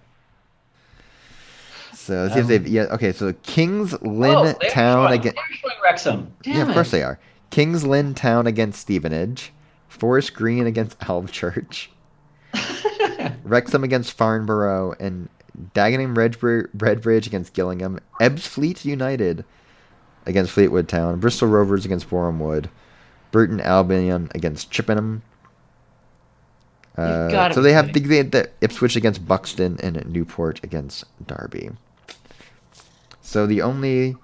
So 1.95 2.15
let's 2.23 2.35
see 2.35 2.41
if 2.41 2.45
Um, 2.45 2.49
they've 2.49 2.67
yeah. 2.67 2.83
Okay, 2.91 3.13
so 3.13 3.33
Kings 3.45 3.93
Lynn 4.03 4.35
Oh, 4.35 4.53
Town 4.69 5.09
showing, 5.09 5.21
against. 5.21 5.37
They're 5.37 5.57
showing 5.57 5.77
Wrexham. 5.83 6.33
Damn 6.43 6.57
Yeah, 6.57 6.63
of 6.63 6.71
it. 6.71 6.75
course 6.75 6.91
they 6.91 7.03
are. 7.03 7.19
Kings 7.51 7.85
Lynn 7.87 8.15
Town 8.15 8.47
against 8.47 8.81
Stevenage. 8.81 9.53
Forest 9.89 10.35
Green 10.35 10.67
against 10.67 10.99
Alvechurch. 10.99 11.87
Wrexham 13.45 13.85
against 13.85 14.13
Farnborough, 14.13 14.95
and 14.99 15.29
Dagenham 15.75 16.15
Redbridge, 16.17 16.69
Redbridge 16.77 17.27
against 17.27 17.53
Gillingham. 17.53 18.01
Ebbsfleet 18.21 18.85
United 18.85 19.45
against 20.27 20.53
Fleetwood 20.53 20.89
Town. 20.89 21.21
Bristol 21.21 21.49
Rovers 21.49 21.85
against 21.85 22.09
Boreham 22.09 22.41
Wood. 22.41 22.71
Burton 23.31 23.61
Albion 23.61 24.31
against 24.35 24.71
Chippenham. 24.71 25.23
Uh, 26.97 27.53
so 27.53 27.61
they 27.61 27.73
have 27.73 27.93
the, 27.93 28.01
they 28.01 28.23
the 28.23 28.49
Ipswich 28.61 28.95
against 28.95 29.27
Buxton 29.27 29.79
and 29.83 30.07
Newport 30.07 30.63
against 30.63 31.05
Derby. 31.27 31.71
So 33.21 33.47
the 33.47 33.63
only 33.63 34.17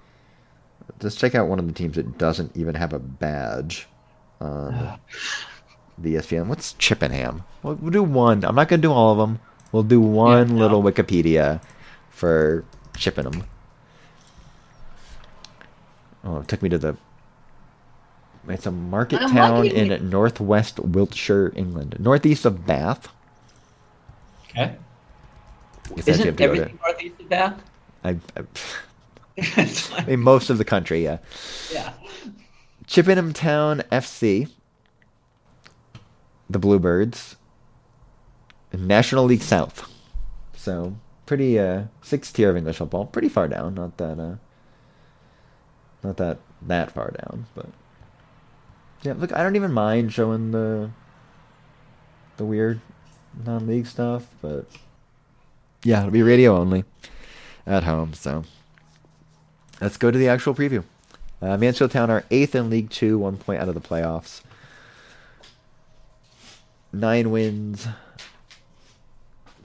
let's 1.01 1.15
check 1.15 1.35
out 1.35 1.47
one 1.47 1.59
of 1.59 1.67
the 1.67 1.73
teams 1.73 1.95
that 1.95 2.17
doesn't 2.17 2.55
even 2.55 2.75
have 2.75 2.93
a 2.93 2.99
badge 2.99 3.87
on 4.39 4.99
the 5.97 6.15
ESPN. 6.15 6.47
What's 6.47 6.73
Chippenham? 6.73 7.43
We'll, 7.63 7.75
we'll 7.75 7.91
do 7.91 8.03
one. 8.03 8.45
I'm 8.45 8.55
not 8.55 8.69
gonna 8.69 8.81
do 8.81 8.93
all 8.93 9.11
of 9.11 9.17
them. 9.17 9.39
We'll 9.71 9.83
do 9.83 10.01
one 10.01 10.55
no. 10.55 10.61
little 10.61 10.83
Wikipedia 10.83 11.61
for 12.09 12.65
Chippenham. 12.97 13.43
Oh, 16.23 16.39
it 16.39 16.47
took 16.47 16.61
me 16.61 16.69
to 16.69 16.77
the. 16.77 16.97
It's 18.47 18.65
a 18.65 18.71
market 18.71 19.21
I'm 19.21 19.31
town 19.31 19.67
in 19.67 20.09
northwest 20.09 20.79
Wiltshire, 20.79 21.53
England, 21.55 21.95
northeast 21.99 22.45
of 22.45 22.65
Bath. 22.65 23.07
Okay. 24.49 24.75
I 25.85 25.93
guess 25.95 26.07
actually 26.09 26.11
have 26.11 26.17
Isn't 26.19 26.35
go 26.35 26.35
to- 26.35 26.43
everything 26.61 26.79
northeast 26.83 27.19
of 27.21 27.29
Bath? 27.29 27.61
I, 28.03 28.17
I, 28.35 28.43
I 30.01 30.05
mean, 30.05 30.19
most 30.21 30.49
of 30.49 30.57
the 30.57 30.65
country, 30.65 31.03
yeah. 31.03 31.19
yeah. 31.71 31.93
Chippenham 32.87 33.31
Town 33.31 33.83
FC, 33.91 34.49
the 36.49 36.59
Bluebirds, 36.59 37.35
National 38.77 39.25
League 39.25 39.41
South. 39.41 39.89
So 40.55 40.95
pretty 41.25 41.57
uh 41.57 41.83
sixth 42.01 42.33
tier 42.33 42.49
of 42.49 42.57
English 42.57 42.77
football, 42.77 43.05
pretty 43.05 43.29
far 43.29 43.47
down. 43.47 43.75
Not 43.75 43.97
that 43.97 44.19
uh, 44.19 44.35
not 46.03 46.17
that 46.17 46.39
that 46.61 46.91
far 46.91 47.11
down, 47.11 47.45
but 47.55 47.67
yeah. 49.01 49.13
Look, 49.13 49.33
I 49.33 49.43
don't 49.43 49.55
even 49.55 49.71
mind 49.71 50.13
showing 50.13 50.51
the 50.51 50.91
the 52.37 52.45
weird 52.45 52.79
non-league 53.45 53.87
stuff, 53.87 54.27
but 54.41 54.65
yeah, 55.83 55.99
it'll 55.99 56.11
be 56.11 56.23
radio 56.23 56.57
only 56.57 56.83
at 57.65 57.83
home. 57.83 58.13
So 58.13 58.43
let's 59.79 59.97
go 59.97 60.11
to 60.11 60.17
the 60.17 60.27
actual 60.27 60.53
preview. 60.53 60.83
Uh, 61.41 61.57
Mansfield 61.57 61.91
Town 61.91 62.11
are 62.11 62.23
eighth 62.29 62.53
in 62.53 62.69
League 62.69 62.89
Two, 62.89 63.17
one 63.17 63.37
point 63.37 63.61
out 63.61 63.67
of 63.67 63.73
the 63.73 63.81
playoffs. 63.81 64.41
Nine 66.93 67.31
wins, 67.31 67.87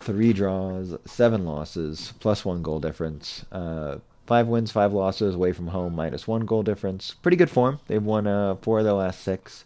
three 0.07 0.33
draws, 0.33 0.97
seven 1.05 1.45
losses, 1.45 2.15
plus 2.21 2.45
one 2.45 2.63
goal 2.63 2.79
difference. 2.79 3.45
Uh, 3.51 3.97
five 4.25 4.47
wins, 4.47 4.71
five 4.71 4.93
losses, 4.93 5.35
away 5.35 5.53
from 5.53 5.67
home, 5.67 5.97
minus 5.97 6.29
one 6.29 6.47
goal 6.47 6.63
difference. 6.63 7.15
Pretty 7.23 7.37
good 7.37 7.51
form. 7.51 7.81
They've 7.89 8.03
won 8.03 8.29
uh, 8.29 8.55
four 8.63 8.79
of 8.79 8.85
their 8.85 8.95
last 8.95 9.21
six, 9.21 9.65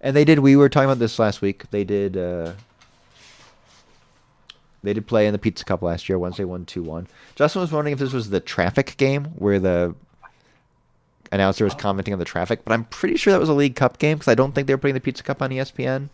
and 0.00 0.16
they 0.16 0.24
did. 0.24 0.40
We 0.40 0.56
were 0.56 0.68
talking 0.68 0.90
about 0.90 0.98
this 0.98 1.20
last 1.20 1.40
week. 1.40 1.70
They 1.70 1.84
did. 1.84 2.16
Uh, 2.16 2.52
they 4.82 4.92
did 4.92 5.06
play 5.06 5.26
in 5.26 5.32
the 5.32 5.38
Pizza 5.38 5.64
Cup 5.64 5.82
last 5.82 6.08
year. 6.08 6.18
Wednesday 6.18 6.44
won 6.44 6.64
two 6.64 6.82
one. 6.82 7.06
Justin 7.36 7.62
was 7.62 7.70
wondering 7.70 7.92
if 7.92 8.00
this 8.00 8.12
was 8.12 8.30
the 8.30 8.40
traffic 8.40 8.96
game 8.96 9.26
where 9.36 9.60
the 9.60 9.94
announcer 11.30 11.62
was 11.62 11.74
commenting 11.74 12.12
on 12.12 12.18
the 12.18 12.24
traffic, 12.24 12.64
but 12.64 12.72
I'm 12.72 12.86
pretty 12.86 13.16
sure 13.16 13.32
that 13.32 13.38
was 13.38 13.48
a 13.48 13.54
League 13.54 13.76
Cup 13.76 13.98
game 13.98 14.18
because 14.18 14.28
I 14.28 14.34
don't 14.34 14.52
think 14.52 14.66
they 14.66 14.74
were 14.74 14.78
putting 14.78 14.94
the 14.94 15.00
Pizza 15.00 15.22
Cup 15.22 15.40
on 15.40 15.50
ESPN. 15.50 16.08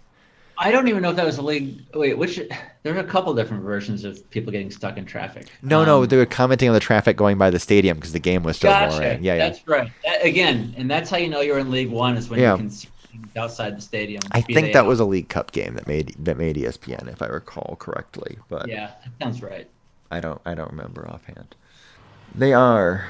I 0.58 0.70
don't 0.72 0.88
even 0.88 1.02
know 1.02 1.10
if 1.10 1.16
that 1.16 1.26
was 1.26 1.38
a 1.38 1.42
league. 1.42 1.82
Wait, 1.94 2.16
which? 2.16 2.40
There 2.82 2.94
are 2.94 2.98
a 3.00 3.04
couple 3.04 3.34
different 3.34 3.62
versions 3.62 4.04
of 4.04 4.28
people 4.30 4.52
getting 4.52 4.70
stuck 4.70 4.96
in 4.96 5.04
traffic. 5.04 5.48
No, 5.62 5.84
no, 5.84 6.02
Um, 6.02 6.08
they 6.08 6.16
were 6.16 6.24
commenting 6.26 6.68
on 6.68 6.74
the 6.74 6.80
traffic 6.80 7.16
going 7.16 7.36
by 7.36 7.50
the 7.50 7.58
stadium 7.58 7.96
because 7.98 8.12
the 8.12 8.18
game 8.20 8.42
was 8.42 8.56
so 8.58 8.68
Gotcha. 8.68 8.96
boring. 8.98 9.24
Yeah, 9.24 9.34
yeah. 9.34 9.48
That's 9.48 9.66
right. 9.68 9.90
That- 10.04 10.24
again, 10.24 10.74
and 10.78 10.90
that's 10.90 11.10
how 11.10 11.16
you 11.16 11.28
know 11.28 11.40
you're 11.40 11.58
in 11.58 11.70
League 11.70 11.90
One 11.90 12.16
is 12.16 12.28
when 12.30 12.40
Yeah. 12.40 12.52
you 12.52 12.58
can 12.58 12.70
see 12.70 12.88
outside 13.36 13.76
the 13.76 13.80
stadium. 13.82 14.22
I 14.32 14.40
think 14.40 14.72
that 14.72 14.80
out. 14.80 14.86
was 14.86 15.00
a 15.00 15.04
League 15.04 15.28
Cup 15.28 15.52
game 15.52 15.74
that 15.74 15.86
made 15.86 16.14
that 16.18 16.36
made 16.38 16.56
ESPN, 16.56 17.08
if 17.08 17.20
I 17.22 17.26
recall 17.26 17.76
correctly. 17.78 18.38
But 18.48 18.68
Yeah, 18.68 18.90
that 19.04 19.24
sounds 19.24 19.42
right. 19.42 19.68
I 20.10 20.20
don't 20.20 20.40
I 20.46 20.54
don't 20.54 20.70
remember 20.70 21.08
offhand. 21.10 21.54
They 22.34 22.52
are 22.52 23.06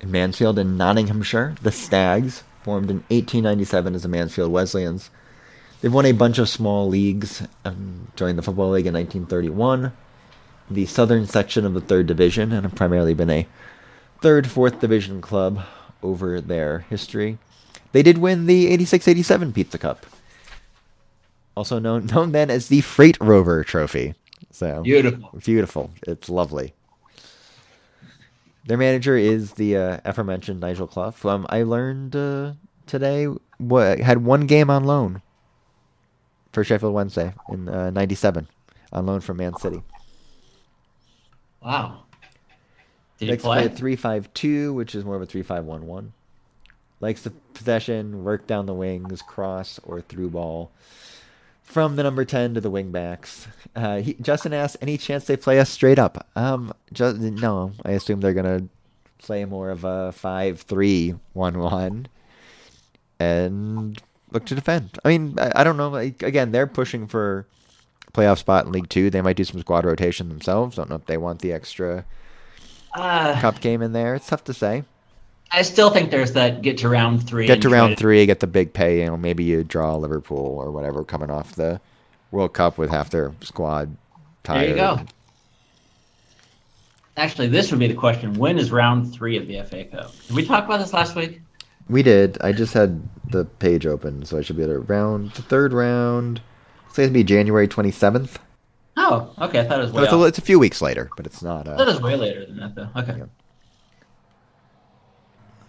in 0.00 0.10
Mansfield 0.10 0.58
in 0.58 0.76
Nottinghamshire. 0.76 1.56
The 1.62 1.72
Stags 1.72 2.42
formed 2.62 2.90
in 2.90 3.04
1897 3.10 3.94
as 3.94 4.02
the 4.02 4.08
Mansfield 4.08 4.50
Wesleyans. 4.52 5.10
They've 5.82 5.92
won 5.92 6.06
a 6.06 6.12
bunch 6.12 6.38
of 6.38 6.48
small 6.48 6.88
leagues. 6.88 7.42
Um, 7.64 8.12
joined 8.14 8.38
the 8.38 8.42
Football 8.42 8.70
League 8.70 8.86
in 8.86 8.94
1931, 8.94 9.92
the 10.70 10.86
southern 10.86 11.26
section 11.26 11.66
of 11.66 11.74
the 11.74 11.80
third 11.80 12.06
division, 12.06 12.52
and 12.52 12.62
have 12.62 12.76
primarily 12.76 13.14
been 13.14 13.30
a 13.30 13.48
third, 14.20 14.48
fourth 14.48 14.78
division 14.78 15.20
club 15.20 15.60
over 16.00 16.40
their 16.40 16.80
history. 16.88 17.38
They 17.90 18.04
did 18.04 18.18
win 18.18 18.46
the 18.46 18.70
86-87 18.76 19.52
Pizza 19.52 19.76
Cup, 19.76 20.06
also 21.56 21.80
known 21.80 22.06
known 22.14 22.30
then 22.30 22.48
as 22.48 22.68
the 22.68 22.80
Freight 22.80 23.18
Rover 23.20 23.64
Trophy. 23.64 24.14
So 24.52 24.82
Beautiful. 24.82 25.30
Beautiful. 25.44 25.90
It's 26.06 26.28
lovely. 26.28 26.74
Their 28.66 28.78
manager 28.78 29.16
is 29.16 29.54
the 29.54 29.76
uh, 29.76 30.00
aforementioned 30.04 30.60
Nigel 30.60 30.86
Clough. 30.86 31.14
Um, 31.24 31.44
I 31.50 31.64
learned 31.64 32.14
uh, 32.14 32.52
today 32.86 33.26
what 33.58 33.98
had 33.98 34.24
one 34.24 34.46
game 34.46 34.70
on 34.70 34.84
loan 34.84 35.22
for 36.52 36.64
Sheffield 36.64 36.92
Wednesday 36.94 37.32
in 37.50 37.68
uh, 37.68 37.90
'97 37.90 38.46
on 38.92 39.06
loan 39.06 39.20
from 39.20 39.36
Man 39.38 39.54
City. 39.56 39.82
Wow. 41.62 42.04
Did 43.18 43.26
he 43.26 43.30
Likes 43.32 43.42
to 43.42 43.48
play? 43.48 43.58
play 43.60 43.64
at 43.70 43.76
three-five-two, 43.76 44.72
which 44.74 44.94
is 44.94 45.04
more 45.04 45.14
of 45.16 45.22
a 45.22 45.26
three-five-one-one. 45.26 46.12
Likes 47.00 47.22
the 47.22 47.30
possession, 47.54 48.24
work 48.24 48.46
down 48.46 48.66
the 48.66 48.74
wings, 48.74 49.22
cross 49.22 49.78
or 49.84 50.00
through 50.00 50.30
ball 50.30 50.70
from 51.62 51.96
the 51.96 52.02
number 52.02 52.24
ten 52.24 52.54
to 52.54 52.60
the 52.60 52.70
wing 52.70 52.90
backs. 52.90 53.46
Uh, 53.74 54.00
he, 54.00 54.14
Justin 54.14 54.52
asks, 54.52 54.76
"Any 54.82 54.98
chance 54.98 55.24
they 55.24 55.36
play 55.36 55.58
us 55.60 55.70
straight 55.70 55.98
up?" 55.98 56.26
Um, 56.36 56.72
just, 56.92 57.18
no. 57.18 57.72
I 57.84 57.92
assume 57.92 58.20
they're 58.20 58.34
gonna 58.34 58.68
play 59.18 59.44
more 59.44 59.70
of 59.70 59.84
a 59.84 60.12
five-three-one-one 60.12 62.06
and 63.20 64.02
look 64.32 64.46
to 64.46 64.54
defend. 64.54 64.98
I 65.04 65.08
mean, 65.08 65.38
I, 65.38 65.52
I 65.56 65.64
don't 65.64 65.76
know. 65.76 65.88
Like, 65.90 66.22
again, 66.22 66.52
they're 66.52 66.66
pushing 66.66 67.06
for 67.06 67.46
playoff 68.12 68.38
spot 68.38 68.66
in 68.66 68.72
League 68.72 68.88
Two. 68.88 69.10
They 69.10 69.22
might 69.22 69.36
do 69.36 69.44
some 69.44 69.60
squad 69.60 69.84
rotation 69.84 70.28
themselves. 70.28 70.76
Don't 70.76 70.88
know 70.90 70.96
if 70.96 71.06
they 71.06 71.16
want 71.16 71.40
the 71.40 71.52
extra 71.52 72.04
Uh, 72.94 73.40
cup 73.40 73.60
game 73.60 73.82
in 73.82 73.92
there. 73.92 74.14
It's 74.14 74.26
tough 74.26 74.44
to 74.44 74.54
say. 74.54 74.84
I 75.54 75.62
still 75.62 75.90
think 75.90 76.10
there's 76.10 76.32
that 76.32 76.62
get 76.62 76.78
to 76.78 76.88
round 76.88 77.26
three. 77.26 77.46
Get 77.46 77.60
to 77.62 77.68
round 77.68 77.98
three, 77.98 78.24
get 78.24 78.40
the 78.40 78.46
big 78.46 78.72
pay. 78.72 79.00
You 79.00 79.06
know, 79.06 79.16
maybe 79.18 79.44
you 79.44 79.64
draw 79.64 79.96
Liverpool 79.96 80.38
or 80.38 80.70
whatever 80.70 81.04
coming 81.04 81.30
off 81.30 81.54
the 81.54 81.78
World 82.30 82.54
Cup 82.54 82.78
with 82.78 82.88
half 82.90 83.10
their 83.10 83.32
squad 83.42 83.94
tired. 84.44 84.60
There 84.62 84.68
you 84.70 84.74
go. 84.76 85.00
Actually, 87.18 87.48
this 87.48 87.70
would 87.70 87.80
be 87.80 87.86
the 87.88 87.94
question: 87.94 88.32
When 88.34 88.58
is 88.58 88.72
round 88.72 89.12
three 89.12 89.36
of 89.36 89.46
the 89.46 89.62
FA 89.62 89.84
Cup? 89.84 90.12
Did 90.26 90.36
we 90.36 90.46
talk 90.46 90.64
about 90.64 90.78
this 90.80 90.94
last 90.94 91.14
week? 91.14 91.42
We 91.88 92.02
did. 92.02 92.38
I 92.40 92.52
just 92.52 92.74
had 92.74 93.02
the 93.30 93.44
page 93.44 93.86
open, 93.86 94.24
so 94.24 94.38
I 94.38 94.42
should 94.42 94.56
be 94.56 94.62
at 94.62 94.70
a 94.70 94.78
round. 94.78 95.32
The 95.32 95.42
third 95.42 95.72
round. 95.72 96.40
It's 96.86 96.96
going 96.96 97.08
to 97.08 97.12
be 97.12 97.24
January 97.24 97.68
twenty 97.68 97.90
seventh. 97.90 98.38
Oh, 98.96 99.34
okay. 99.40 99.60
I 99.60 99.64
thought 99.64 99.78
it 99.78 99.82
was 99.82 99.92
way. 99.92 100.02
It's, 100.04 100.12
a, 100.12 100.22
it's 100.24 100.38
a 100.38 100.42
few 100.42 100.58
weeks 100.58 100.82
later, 100.82 101.10
but 101.16 101.26
it's 101.26 101.42
not. 101.42 101.66
Uh, 101.66 101.76
it 101.78 101.86
was 101.86 102.00
way 102.00 102.16
later 102.16 102.44
than 102.44 102.58
that, 102.58 102.74
though. 102.74 102.88
Okay. 102.96 103.16
Yeah. 103.18 103.24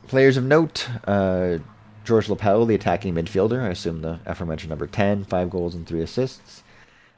Players 0.08 0.38
of 0.38 0.44
note: 0.44 0.90
uh, 1.06 1.60
George 2.04 2.30
Lapel, 2.30 2.66
the 2.66 2.76
attacking 2.76 3.16
midfielder. 3.16 3.62
I 3.62 3.70
assume 3.70 4.02
the 4.02 4.20
aforementioned 4.26 4.70
number 4.70 4.88
ten, 4.88 5.24
five 5.24 5.50
goals 5.50 5.74
and 5.74 5.88
three 5.88 6.02
assists. 6.02 6.64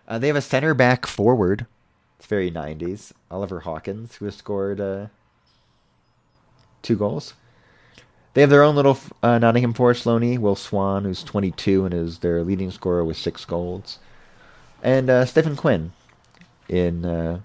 Uh, 0.08 0.20
they 0.20 0.28
have 0.28 0.36
a 0.36 0.42
center 0.42 0.76
back 0.76 1.08
forward 1.08 1.66
It's 2.20 2.28
very 2.28 2.52
90s. 2.52 3.12
Oliver 3.32 3.62
Hawkins, 3.62 4.16
who 4.18 4.26
has 4.26 4.36
scored 4.36 4.80
uh, 4.80 5.08
two 6.84 6.96
goals. 6.96 7.34
They 8.36 8.42
have 8.42 8.50
their 8.50 8.64
own 8.64 8.76
little 8.76 9.00
uh, 9.24 9.40
Nottingham 9.40 9.74
Forest 9.74 10.04
loanee, 10.04 10.38
Will 10.38 10.58
Swan, 10.58 11.06
who's 11.06 11.24
22 11.24 11.86
and 11.86 11.94
is 11.94 12.20
their 12.20 12.44
leading 12.44 12.70
scorer 12.70 13.04
with 13.04 13.16
six 13.16 13.46
goals. 13.46 13.98
And 14.84 15.10
uh, 15.10 15.24
Stephen 15.24 15.56
Quinn 15.56 15.94
in 16.68 17.06
uh, 17.06 17.40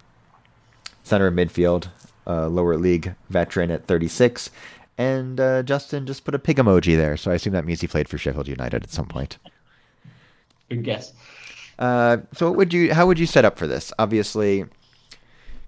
center 1.05 1.29
of 1.29 1.35
midfield, 1.35 1.91
uh, 2.27 2.49
lower 2.49 2.77
league 2.77 3.15
veteran 3.29 3.71
at 3.71 3.87
36. 3.87 4.51
And 4.99 5.39
uh, 5.39 5.63
Justin 5.63 6.07
just 6.07 6.25
put 6.25 6.35
a 6.35 6.41
pig 6.41 6.57
emoji 6.57 6.97
there, 6.97 7.17
so 7.17 7.31
I 7.31 7.35
assume 7.35 7.53
that 7.53 7.65
means 7.65 7.81
he 7.81 7.87
played 7.87 8.09
for 8.09 8.19
Sheffield 8.19 8.49
United 8.49 8.83
at 8.83 8.91
some 8.91 9.07
point. 9.07 9.39
Good 10.69 10.83
guess. 10.83 11.13
Uh, 11.79 12.19
so, 12.35 12.49
what 12.49 12.57
would 12.59 12.73
you? 12.75 12.93
How 12.93 13.07
would 13.07 13.19
you 13.19 13.27
set 13.27 13.47
up 13.47 13.59
for 13.59 13.67
this? 13.67 13.93
Obviously, 13.99 14.67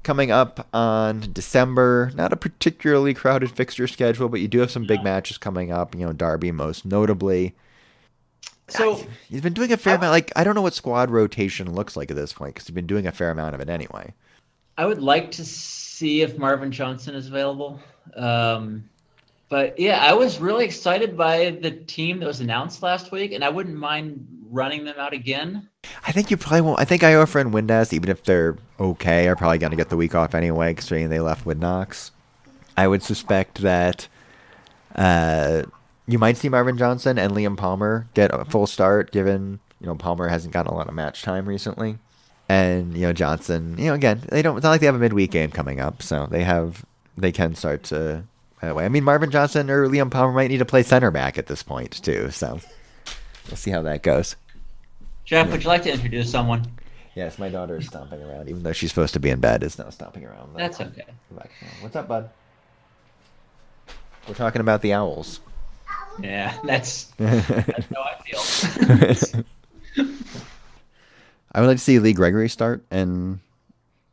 coming 0.03 0.31
up 0.31 0.69
on 0.73 1.33
December, 1.33 2.11
not 2.15 2.33
a 2.33 2.37
particularly 2.37 3.15
crowded 3.15 3.51
fixture 3.51 3.87
schedule, 3.87 4.29
but 4.29 4.41
you 4.41 4.49
do 4.49 4.61
have 4.61 4.71
some 4.71 4.87
big 4.87 5.03
matches 5.03 5.39
coming 5.39 5.71
up. 5.71 5.95
You 5.95 6.07
know, 6.07 6.13
Derby 6.13 6.53
most 6.53 6.85
notably. 6.85 7.55
So 8.69 9.05
he's 9.29 9.41
been 9.41 9.53
doing 9.53 9.73
a 9.73 9.77
fair 9.77 9.95
I, 9.95 9.97
amount. 9.97 10.13
Like 10.13 10.33
I 10.37 10.45
don't 10.45 10.55
know 10.55 10.63
what 10.63 10.75
squad 10.75 11.11
rotation 11.11 11.75
looks 11.75 11.97
like 11.97 12.11
at 12.11 12.17
this 12.17 12.33
point 12.33 12.55
because 12.55 12.67
he's 12.67 12.75
been 12.75 12.87
doing 12.87 13.07
a 13.07 13.13
fair 13.13 13.31
amount 13.31 13.55
of 13.55 13.61
it 13.61 13.69
anyway. 13.69 14.13
I 14.79 14.87
would 14.87 15.03
like 15.03 15.31
to 15.33 15.45
see 15.45 16.23
if 16.23 16.39
Marvin 16.39 16.73
Johnson 16.73 17.15
is 17.15 17.29
available. 17.29 17.79
Um, 18.17 18.89
but 19.53 19.79
yeah, 19.79 20.03
I 20.03 20.15
was 20.15 20.41
really 20.41 20.65
excited 20.65 21.15
by 21.15 21.51
the 21.51 21.71
team 21.71 22.21
that 22.21 22.27
was 22.27 22.41
announced 22.41 22.83
last 22.83 23.13
week, 23.13 23.33
and 23.33 23.45
I 23.45 23.51
wouldn't 23.51 23.77
mind 23.77 24.27
running 24.51 24.87
them 24.87 24.95
out 24.97 25.13
again. 25.13 25.69
I 26.07 26.11
think 26.11 26.31
you 26.31 26.39
probably 26.39 26.63
won't. 26.63 26.81
I 26.81 26.87
think 26.87 27.03
Iorfa 27.03 27.43
and 27.43 27.53
Windass, 27.53 27.93
even 27.93 28.09
if 28.09 28.25
they're 28.25 28.57
okay, 28.81 29.29
are 29.29 29.37
probably 29.37 29.59
going 29.59 29.73
to 29.73 29.77
get 29.77 29.91
the 29.91 29.97
week 29.99 30.15
off 30.15 30.35
anyway, 30.35 30.73
considering 30.73 31.11
they 31.11 31.21
left 31.21 31.45
with 31.45 31.59
knocks. 31.59 32.13
I 32.79 32.89
would 32.89 33.03
suspect 33.03 33.61
that 33.61 34.09
uh, 34.97 35.65
you 36.09 36.19
might 36.19 36.39
see 36.39 36.49
Marvin 36.49 36.79
Johnson 36.79 37.19
and 37.19 37.35
Liam 37.35 37.59
Palmer 37.59 38.09
get 38.15 38.31
a 38.33 38.47
full 38.47 38.67
start, 38.67 39.13
given 39.13 39.61
you 39.83 39.87
know 39.87 39.97
Palmer 39.97 40.29
hasn't 40.29 40.55
gotten 40.55 40.73
a 40.73 40.75
lot 40.75 40.89
of 40.89 40.95
match 40.95 41.21
time 41.21 41.47
recently, 41.47 41.99
and 42.49 42.95
you 42.95 43.03
know 43.03 43.13
Johnson. 43.13 43.77
You 43.77 43.89
know, 43.89 43.95
again, 43.95 44.23
they 44.31 44.41
don't. 44.41 44.57
It's 44.57 44.65
not 44.65 44.71
like 44.71 44.81
they 44.81 44.87
have 44.87 44.95
a 44.95 44.99
midweek 44.99 45.31
game 45.31 45.51
coming 45.51 45.79
up, 45.79 46.03
so 46.03 46.27
they 46.31 46.43
have 46.43 46.87
they 47.19 47.33
can 47.33 47.55
start 47.55 47.83
to 47.83 48.25
that 48.63 48.77
way. 48.77 48.85
I 48.85 48.89
mean, 48.89 49.05
Marvin 49.05 49.31
Johnson 49.31 49.69
or 49.71 49.87
Liam 49.89 50.11
Palmer 50.11 50.33
might 50.33 50.49
need 50.49 50.59
to 50.59 50.65
play 50.65 50.83
center 50.83 51.11
back 51.11 51.37
at 51.37 51.47
this 51.47 51.63
point 51.63 52.03
too. 52.03 52.31
So 52.31 52.61
we'll 53.49 53.57
see 53.57 53.71
how 53.71 53.83
that 53.83 54.03
goes. 54.03 54.37
Jeff, 55.25 55.51
would 55.51 55.63
you 55.63 55.69
like 55.69 55.83
to 55.83 55.93
introduce 55.93 56.31
someone? 56.31 56.65
Yes, 57.15 57.39
my 57.39 57.49
daughter 57.49 57.77
is 57.77 57.87
stomping 57.87 58.23
around, 58.23 58.49
even 58.49 58.63
though 58.63 58.73
she's 58.73 58.91
supposed 58.91 59.13
to 59.15 59.21
be 59.21 59.29
in 59.29 59.41
bed. 59.41 59.63
Is 59.63 59.79
now 59.79 59.91
stomping 59.91 60.25
around. 60.25 60.57
That's 60.57 60.81
okay. 60.81 61.05
What's 61.81 61.95
up, 61.95 62.09
bud? 62.09 62.31
We're 64.27 64.35
talking 64.35 64.61
about 64.61 64.81
the 64.81 64.95
owls. 64.95 65.41
Yeah, 66.21 66.57
that's 66.65 67.05
that's 67.19 67.87
how 67.95 68.03
I 68.03 68.17
feel. 68.25 69.45
I 71.53 71.61
would 71.61 71.67
like 71.67 71.77
to 71.77 71.83
see 71.83 71.99
Lee 71.99 72.15
Gregory 72.15 72.49
start 72.49 72.83
and 72.91 73.41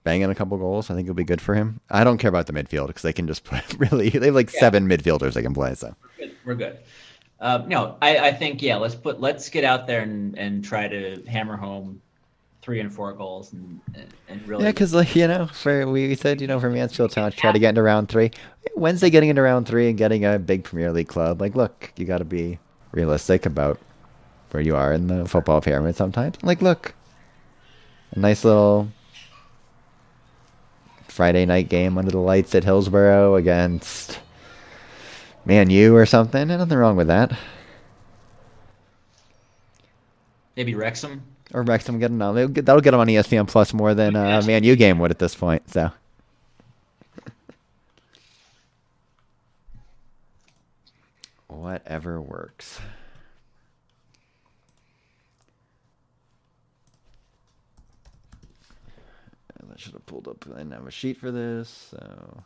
bang 0.03 0.21
in 0.21 0.29
a 0.29 0.35
couple 0.35 0.57
goals. 0.57 0.89
I 0.89 0.95
think 0.95 1.05
it'll 1.05 1.15
be 1.15 1.23
good 1.23 1.41
for 1.41 1.55
him. 1.55 1.79
I 1.89 2.03
don't 2.03 2.17
care 2.17 2.29
about 2.29 2.47
the 2.47 2.53
midfield 2.53 2.87
because 2.87 3.01
they 3.03 3.13
can 3.13 3.27
just 3.27 3.43
play 3.43 3.61
really 3.77 4.09
they 4.09 4.27
have 4.27 4.35
like 4.35 4.53
yeah. 4.53 4.59
seven 4.59 4.87
midfielders 4.87 5.33
they 5.33 5.41
can 5.41 5.53
play. 5.53 5.75
So 5.75 5.95
we're 6.01 6.25
good. 6.25 6.35
We're 6.45 6.55
good. 6.55 6.77
Uh, 7.39 7.63
no, 7.67 7.95
I, 8.01 8.17
I 8.17 8.31
think 8.33 8.61
yeah. 8.61 8.77
Let's 8.77 8.95
put 8.95 9.21
let's 9.21 9.49
get 9.49 9.63
out 9.63 9.87
there 9.87 10.01
and, 10.01 10.37
and 10.37 10.63
try 10.63 10.87
to 10.87 11.23
hammer 11.27 11.55
home 11.55 12.01
three 12.61 12.81
and 12.81 12.93
four 12.93 13.13
goals 13.13 13.53
and 13.53 13.79
and 14.27 14.47
really 14.47 14.65
yeah. 14.65 14.71
Because 14.71 14.93
like 14.93 15.15
you 15.15 15.27
know, 15.27 15.47
for 15.47 15.87
we 15.87 16.15
said 16.15 16.41
you 16.41 16.47
know 16.47 16.59
for 16.59 16.69
Mansfield 16.69 17.11
Town 17.11 17.31
try 17.31 17.51
to 17.51 17.59
get 17.59 17.69
into 17.69 17.81
round 17.81 18.09
three. 18.09 18.31
Wednesday 18.75 19.09
getting 19.09 19.29
into 19.29 19.41
round 19.41 19.67
three 19.67 19.89
and 19.89 19.97
getting 19.97 20.25
a 20.25 20.37
big 20.37 20.63
Premier 20.63 20.91
League 20.91 21.07
club. 21.07 21.41
Like, 21.41 21.55
look, 21.55 21.91
you 21.95 22.05
got 22.05 22.19
to 22.19 22.25
be 22.25 22.59
realistic 22.91 23.45
about 23.45 23.79
where 24.51 24.61
you 24.61 24.75
are 24.75 24.93
in 24.93 25.07
the 25.07 25.27
football 25.27 25.61
pyramid 25.61 25.95
sometimes. 25.95 26.35
Like, 26.43 26.61
look, 26.61 26.93
a 28.11 28.19
nice 28.19 28.43
little 28.43 28.89
Friday 31.19 31.45
night 31.45 31.67
game 31.67 31.97
under 31.97 32.11
the 32.11 32.17
lights 32.17 32.55
at 32.55 32.63
Hillsborough 32.63 33.35
against 33.35 34.21
Man 35.43 35.69
U 35.69 35.93
or 35.93 36.05
something. 36.05 36.47
Nothing 36.47 36.77
wrong 36.77 36.95
with 36.95 37.07
that. 37.07 37.37
Maybe 40.55 40.75
Wrexham. 40.75 41.21
Or 41.53 41.63
Wrexham 41.63 41.99
getting 41.99 42.21
on. 42.21 42.53
That'll 42.53 42.79
get 42.79 42.91
them 42.91 43.01
on 43.01 43.07
ESPN 43.07 43.49
Plus 43.49 43.73
more 43.73 43.93
than 43.93 44.15
a 44.15 44.39
uh, 44.39 44.41
Man 44.43 44.63
U 44.63 44.77
game 44.77 44.97
would 44.99 45.11
at 45.11 45.19
this 45.19 45.35
point. 45.35 45.69
So. 45.69 45.91
Whatever 51.47 52.21
works. 52.21 52.79
Should 59.79 59.93
have 59.93 60.05
pulled 60.05 60.27
up. 60.27 60.45
I 60.53 60.57
didn't 60.59 60.71
have 60.71 60.87
a 60.87 60.91
sheet 60.91 61.17
for 61.17 61.31
this, 61.31 61.89
so 61.91 62.43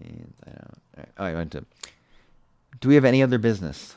means 0.00 0.34
I 0.46 0.50
don't. 0.50 0.80
Right. 0.96 1.08
Oh, 1.18 1.24
I 1.24 1.34
went 1.34 1.52
to. 1.52 1.64
Do 2.80 2.88
we 2.88 2.94
have 2.94 3.04
any 3.04 3.22
other 3.22 3.38
business? 3.38 3.96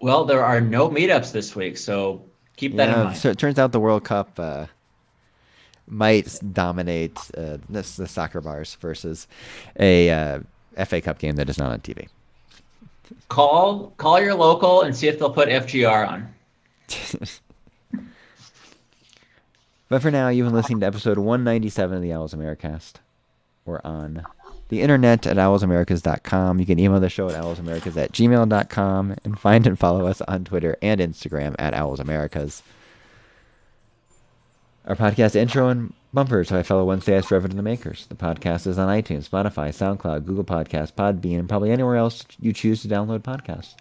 Well, 0.00 0.24
there 0.24 0.44
are 0.44 0.60
no 0.60 0.88
meetups 0.88 1.32
this 1.32 1.54
week, 1.54 1.78
so 1.78 2.22
keep 2.56 2.76
that 2.76 2.88
yeah, 2.88 2.98
in 2.98 3.04
mind. 3.06 3.16
So 3.18 3.30
it 3.30 3.38
turns 3.38 3.58
out 3.58 3.70
the 3.70 3.78
World 3.80 4.04
Cup 4.04 4.38
uh, 4.38 4.66
might 5.86 6.40
dominate 6.52 7.16
uh, 7.36 7.58
this, 7.68 7.96
the 7.96 8.08
soccer 8.08 8.40
bars 8.40 8.76
versus 8.80 9.28
a 9.78 10.10
uh, 10.10 10.40
FA 10.84 11.00
Cup 11.00 11.18
game 11.18 11.36
that 11.36 11.48
is 11.48 11.58
not 11.58 11.70
on 11.70 11.80
TV. 11.80 12.08
Call 13.28 13.92
call 13.98 14.20
your 14.20 14.34
local 14.34 14.82
and 14.82 14.96
see 14.96 15.06
if 15.06 15.18
they'll 15.18 15.32
put 15.32 15.48
FGR 15.48 16.08
on. 16.08 16.34
but 19.92 20.00
for 20.00 20.10
now, 20.10 20.30
you've 20.30 20.46
been 20.46 20.54
listening 20.54 20.80
to 20.80 20.86
episode 20.86 21.18
197 21.18 21.98
of 21.98 22.02
the 22.02 22.14
Owls 22.14 22.32
Americast. 22.32 22.94
We're 23.66 23.82
on 23.84 24.24
the 24.70 24.80
internet 24.80 25.26
at 25.26 25.36
owlsamericas.com. 25.36 26.58
You 26.58 26.64
can 26.64 26.78
email 26.78 26.98
the 26.98 27.10
show 27.10 27.28
at 27.28 27.34
owlsamericas 27.34 27.98
at 27.98 28.12
gmail.com 28.12 29.16
and 29.22 29.38
find 29.38 29.66
and 29.66 29.78
follow 29.78 30.06
us 30.06 30.22
on 30.22 30.46
Twitter 30.46 30.78
and 30.80 30.98
Instagram 30.98 31.54
at 31.58 31.74
owlsamericas. 31.74 32.62
Our 34.86 34.96
podcast 34.96 35.36
intro 35.36 35.68
and 35.68 35.92
bumpers 36.14 36.48
by 36.48 36.62
fellow 36.62 36.86
Wednesdayites 36.86 37.30
Reverend 37.30 37.58
the 37.58 37.62
Makers. 37.62 38.06
The 38.06 38.14
podcast 38.14 38.66
is 38.66 38.78
on 38.78 38.88
iTunes, 38.88 39.28
Spotify, 39.28 39.68
SoundCloud, 39.74 40.24
Google 40.24 40.44
Podcasts, 40.44 40.94
Podbean, 40.94 41.38
and 41.38 41.50
probably 41.50 41.70
anywhere 41.70 41.96
else 41.96 42.24
you 42.40 42.54
choose 42.54 42.80
to 42.80 42.88
download 42.88 43.18
podcasts. 43.18 43.74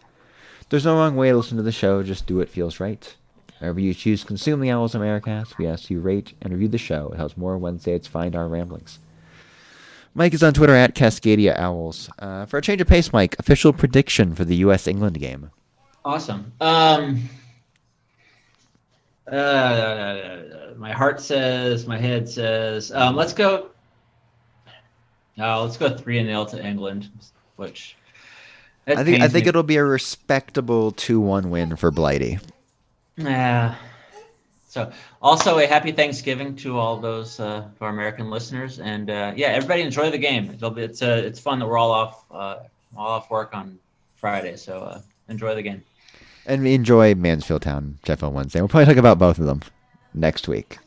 There's 0.67 0.83
no 0.83 0.97
wrong 0.97 1.15
way 1.15 1.29
to 1.29 1.37
listen 1.37 1.55
to 1.55 1.63
the 1.63 1.71
show, 1.71 2.03
just 2.03 2.27
do 2.27 2.35
what 2.35 2.49
feels 2.49 2.81
right. 2.81 3.15
Wherever 3.61 3.79
you 3.79 3.93
choose 3.93 4.21
to 4.21 4.27
consume 4.27 4.59
the 4.59 4.71
Owls 4.71 4.95
Americast, 4.95 5.59
we 5.59 5.67
ask 5.67 5.91
you 5.91 5.99
rate 5.99 6.33
and 6.41 6.51
review 6.51 6.67
the 6.67 6.79
show. 6.79 7.09
It 7.13 7.17
helps 7.17 7.37
more 7.37 7.59
Wednesdays 7.59 8.07
find 8.07 8.35
our 8.35 8.47
ramblings. 8.47 8.97
Mike 10.15 10.33
is 10.33 10.41
on 10.41 10.55
Twitter 10.55 10.73
at 10.73 10.95
Cascadia 10.95 11.55
Owls. 11.59 12.09
Uh, 12.17 12.47
for 12.47 12.57
a 12.57 12.61
change 12.63 12.81
of 12.81 12.87
pace, 12.87 13.13
Mike, 13.13 13.35
official 13.37 13.71
prediction 13.71 14.33
for 14.33 14.45
the 14.45 14.55
U.S. 14.57 14.87
England 14.87 15.19
game. 15.19 15.51
Awesome. 16.03 16.51
Um, 16.59 17.29
uh, 19.31 20.37
my 20.77 20.91
heart 20.91 21.21
says, 21.21 21.85
my 21.85 21.99
head 21.99 22.27
says, 22.27 22.91
um, 22.91 23.15
let's 23.15 23.33
go. 23.33 23.69
Uh, 25.37 25.61
let's 25.61 25.77
go 25.77 25.95
three 25.95 26.17
and 26.17 26.27
nil 26.27 26.47
to 26.47 26.65
England, 26.65 27.09
which 27.57 27.95
I 28.87 29.03
think 29.03 29.21
I 29.21 29.27
think 29.27 29.45
me. 29.45 29.49
it'll 29.49 29.61
be 29.61 29.77
a 29.77 29.83
respectable 29.85 30.91
two 30.91 31.19
one 31.19 31.51
win 31.51 31.75
for 31.75 31.91
Blighty. 31.91 32.39
Yeah. 33.17 33.75
So, 34.67 34.91
also 35.21 35.57
a 35.59 35.67
happy 35.67 35.91
Thanksgiving 35.91 36.55
to 36.57 36.77
all 36.77 36.97
those 36.97 37.41
uh, 37.41 37.67
our 37.81 37.89
American 37.89 38.29
listeners, 38.29 38.79
and 38.79 39.09
uh, 39.09 39.33
yeah, 39.35 39.47
everybody 39.47 39.81
enjoy 39.81 40.09
the 40.11 40.17
game. 40.17 40.49
It'll 40.49 40.69
be, 40.69 40.83
it's 40.83 41.01
uh, 41.01 41.21
it's 41.25 41.41
fun 41.41 41.59
that 41.59 41.67
we're 41.67 41.77
all 41.77 41.91
off 41.91 42.23
uh, 42.31 42.55
all 42.95 43.09
off 43.09 43.29
work 43.29 43.53
on 43.53 43.77
Friday, 44.15 44.55
so 44.55 44.79
uh, 44.79 45.01
enjoy 45.27 45.55
the 45.55 45.61
game. 45.61 45.83
And 46.45 46.65
enjoy 46.65 47.15
Mansfield 47.15 47.63
Town 47.63 47.99
Sheffield 48.05 48.33
Wednesday. 48.33 48.61
We'll 48.61 48.69
probably 48.69 48.85
talk 48.85 48.97
about 48.97 49.19
both 49.19 49.39
of 49.39 49.45
them 49.45 49.61
next 50.13 50.47
week. 50.47 50.77